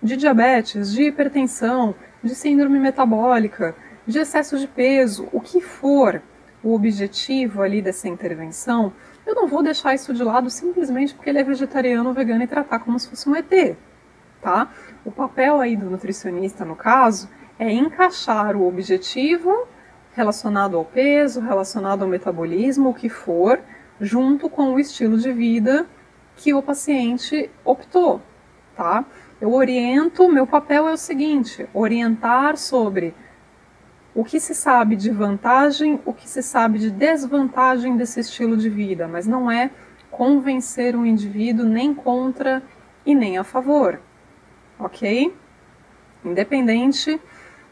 de 0.03 0.15
diabetes, 0.15 0.93
de 0.93 1.05
hipertensão, 1.05 1.95
de 2.23 2.35
síndrome 2.35 2.77
metabólica, 2.77 3.75
de 4.05 4.19
excesso 4.19 4.59
de 4.59 4.67
peso, 4.67 5.27
o 5.31 5.41
que 5.41 5.59
for 5.59 6.21
o 6.63 6.75
objetivo 6.75 7.63
ali 7.63 7.81
dessa 7.81 8.07
intervenção, 8.07 8.93
eu 9.25 9.33
não 9.33 9.47
vou 9.47 9.63
deixar 9.63 9.95
isso 9.95 10.13
de 10.13 10.23
lado 10.23 10.47
simplesmente 10.51 11.15
porque 11.15 11.27
ele 11.27 11.39
é 11.39 11.43
vegetariano 11.43 12.09
ou 12.09 12.13
vegano 12.13 12.43
e 12.43 12.47
tratar 12.47 12.77
como 12.77 12.99
se 12.99 13.09
fosse 13.09 13.27
um 13.27 13.35
ET, 13.35 13.75
tá? 14.43 14.71
O 15.03 15.11
papel 15.11 15.59
aí 15.59 15.75
do 15.75 15.89
nutricionista, 15.89 16.63
no 16.63 16.75
caso, 16.75 17.27
é 17.57 17.71
encaixar 17.71 18.55
o 18.55 18.67
objetivo 18.67 19.67
relacionado 20.13 20.77
ao 20.77 20.85
peso, 20.85 21.41
relacionado 21.41 22.03
ao 22.03 22.07
metabolismo, 22.07 22.89
o 22.89 22.93
que 22.93 23.09
for, 23.09 23.59
junto 23.99 24.47
com 24.47 24.75
o 24.75 24.79
estilo 24.79 25.17
de 25.17 25.33
vida 25.33 25.87
que 26.35 26.53
o 26.53 26.61
paciente 26.61 27.49
optou, 27.63 28.21
tá? 28.75 29.05
Eu 29.39 29.53
oriento, 29.53 30.29
meu 30.29 30.45
papel 30.45 30.87
é 30.87 30.93
o 30.93 30.97
seguinte, 30.97 31.67
orientar 31.73 32.57
sobre 32.57 33.13
o 34.13 34.23
que 34.23 34.39
se 34.39 34.53
sabe 34.53 34.95
de 34.95 35.09
vantagem, 35.09 35.99
o 36.05 36.13
que 36.13 36.29
se 36.29 36.43
sabe 36.43 36.77
de 36.79 36.91
desvantagem 36.91 37.95
desse 37.95 38.19
estilo 38.19 38.57
de 38.57 38.69
vida, 38.69 39.07
mas 39.07 39.25
não 39.25 39.49
é 39.49 39.71
convencer 40.09 40.95
um 40.95 41.05
indivíduo 41.05 41.65
nem 41.65 41.93
contra 41.93 42.61
e 43.05 43.15
nem 43.15 43.37
a 43.37 43.43
favor, 43.43 43.99
ok? 44.77 45.33
Independente 46.23 47.19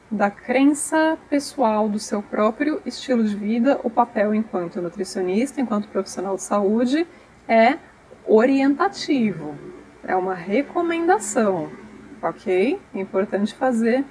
da 0.10 0.32
crença 0.32 1.18
pessoal 1.30 1.88
do 1.88 2.00
seu 2.00 2.24
próprio 2.24 2.82
estilo 2.86 3.24
de 3.24 3.36
vida, 3.36 3.80
o 3.84 3.90
papel 3.90 4.34
enquanto 4.34 4.82
nutricionista, 4.82 5.62
enquanto 5.62 5.88
profissional 5.90 6.36
de 6.36 6.42
saúde, 6.42 7.06
é 7.48 7.78
orientativo, 8.30 9.58
é 10.04 10.16
uma 10.16 10.36
recomendação, 10.36 11.72
ok? 12.22 12.80
É 12.94 13.00
importante 13.00 13.56
fazer 13.56 14.06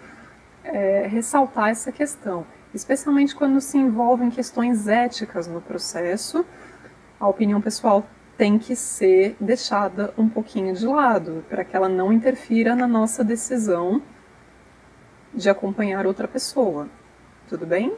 é, 0.64 1.06
ressaltar 1.06 1.68
essa 1.68 1.92
questão, 1.92 2.44
especialmente 2.74 3.34
quando 3.34 3.60
se 3.60 3.78
envolvem 3.78 4.28
questões 4.28 4.88
éticas 4.88 5.46
no 5.46 5.60
processo. 5.60 6.44
A 7.20 7.28
opinião 7.28 7.60
pessoal 7.60 8.04
tem 8.36 8.58
que 8.58 8.74
ser 8.74 9.36
deixada 9.40 10.12
um 10.18 10.28
pouquinho 10.28 10.74
de 10.74 10.86
lado, 10.86 11.44
para 11.48 11.64
que 11.64 11.76
ela 11.76 11.88
não 11.88 12.12
interfira 12.12 12.74
na 12.74 12.88
nossa 12.88 13.22
decisão 13.22 14.02
de 15.32 15.48
acompanhar 15.48 16.06
outra 16.06 16.26
pessoa. 16.26 16.88
Tudo 17.48 17.64
bem? 17.64 17.96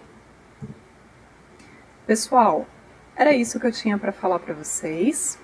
Pessoal, 2.07 2.67
era 3.17 3.33
isso 3.33 3.59
que 3.59 3.67
eu 3.67 3.73
tinha 3.73 3.97
para 3.97 4.13
falar 4.13 4.39
para 4.39 4.53
vocês. 4.53 5.39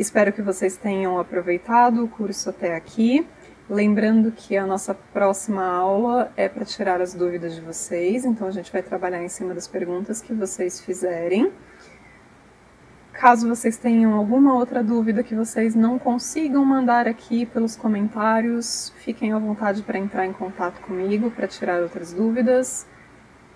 Espero 0.00 0.32
que 0.32 0.40
vocês 0.40 0.78
tenham 0.78 1.18
aproveitado 1.18 2.02
o 2.02 2.08
curso 2.08 2.48
até 2.48 2.74
aqui. 2.74 3.28
Lembrando 3.68 4.32
que 4.32 4.56
a 4.56 4.64
nossa 4.64 4.94
próxima 4.94 5.62
aula 5.62 6.32
é 6.38 6.48
para 6.48 6.64
tirar 6.64 7.02
as 7.02 7.12
dúvidas 7.12 7.54
de 7.54 7.60
vocês, 7.60 8.24
então 8.24 8.48
a 8.48 8.50
gente 8.50 8.72
vai 8.72 8.82
trabalhar 8.82 9.22
em 9.22 9.28
cima 9.28 9.52
das 9.52 9.68
perguntas 9.68 10.22
que 10.22 10.32
vocês 10.32 10.80
fizerem. 10.80 11.52
Caso 13.12 13.46
vocês 13.46 13.76
tenham 13.76 14.14
alguma 14.14 14.54
outra 14.54 14.82
dúvida 14.82 15.22
que 15.22 15.34
vocês 15.34 15.74
não 15.74 15.98
consigam 15.98 16.64
mandar 16.64 17.06
aqui 17.06 17.44
pelos 17.44 17.76
comentários, 17.76 18.94
fiquem 19.04 19.34
à 19.34 19.38
vontade 19.38 19.82
para 19.82 19.98
entrar 19.98 20.24
em 20.24 20.32
contato 20.32 20.80
comigo 20.80 21.30
para 21.30 21.46
tirar 21.46 21.82
outras 21.82 22.10
dúvidas. 22.10 22.86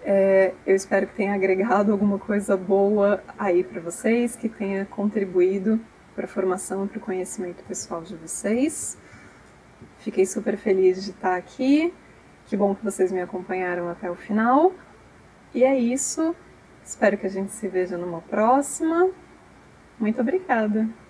É, 0.05 0.53
eu 0.67 0.77
espero 0.77 1.07
que 1.07 1.15
tenha 1.15 1.33
agregado 1.33 1.91
alguma 1.91 2.19
coisa 2.19 2.55
boa 2.55 3.25
aí 3.39 3.65
para 3.65 3.81
vocês, 3.81 4.37
que 4.37 4.51
tenha 4.51 4.85
contribuído 4.85 5.81
para 6.15 6.25
a 6.25 6.29
formação 6.29 6.85
e 6.85 6.89
para 6.89 6.99
o 6.99 7.01
conhecimento 7.01 7.65
pessoal 7.65 8.03
de 8.03 8.15
vocês. 8.17 8.99
Fiquei 9.99 10.27
super 10.27 10.57
feliz 10.57 11.05
de 11.05 11.11
estar 11.11 11.37
aqui 11.37 11.93
Que 12.47 12.57
bom 12.57 12.75
que 12.75 12.85
vocês 12.85 13.11
me 13.11 13.21
acompanharam 13.21 13.89
até 13.89 14.11
o 14.11 14.15
final. 14.15 14.73
E 15.55 15.65
é 15.65 15.79
isso. 15.79 16.35
Espero 16.85 17.17
que 17.17 17.27
a 17.27 17.31
gente 17.31 17.53
se 17.53 17.69
veja 17.69 17.97
numa 17.97 18.21
próxima. 18.21 19.11
Muito 19.99 20.21
obrigada! 20.21 21.04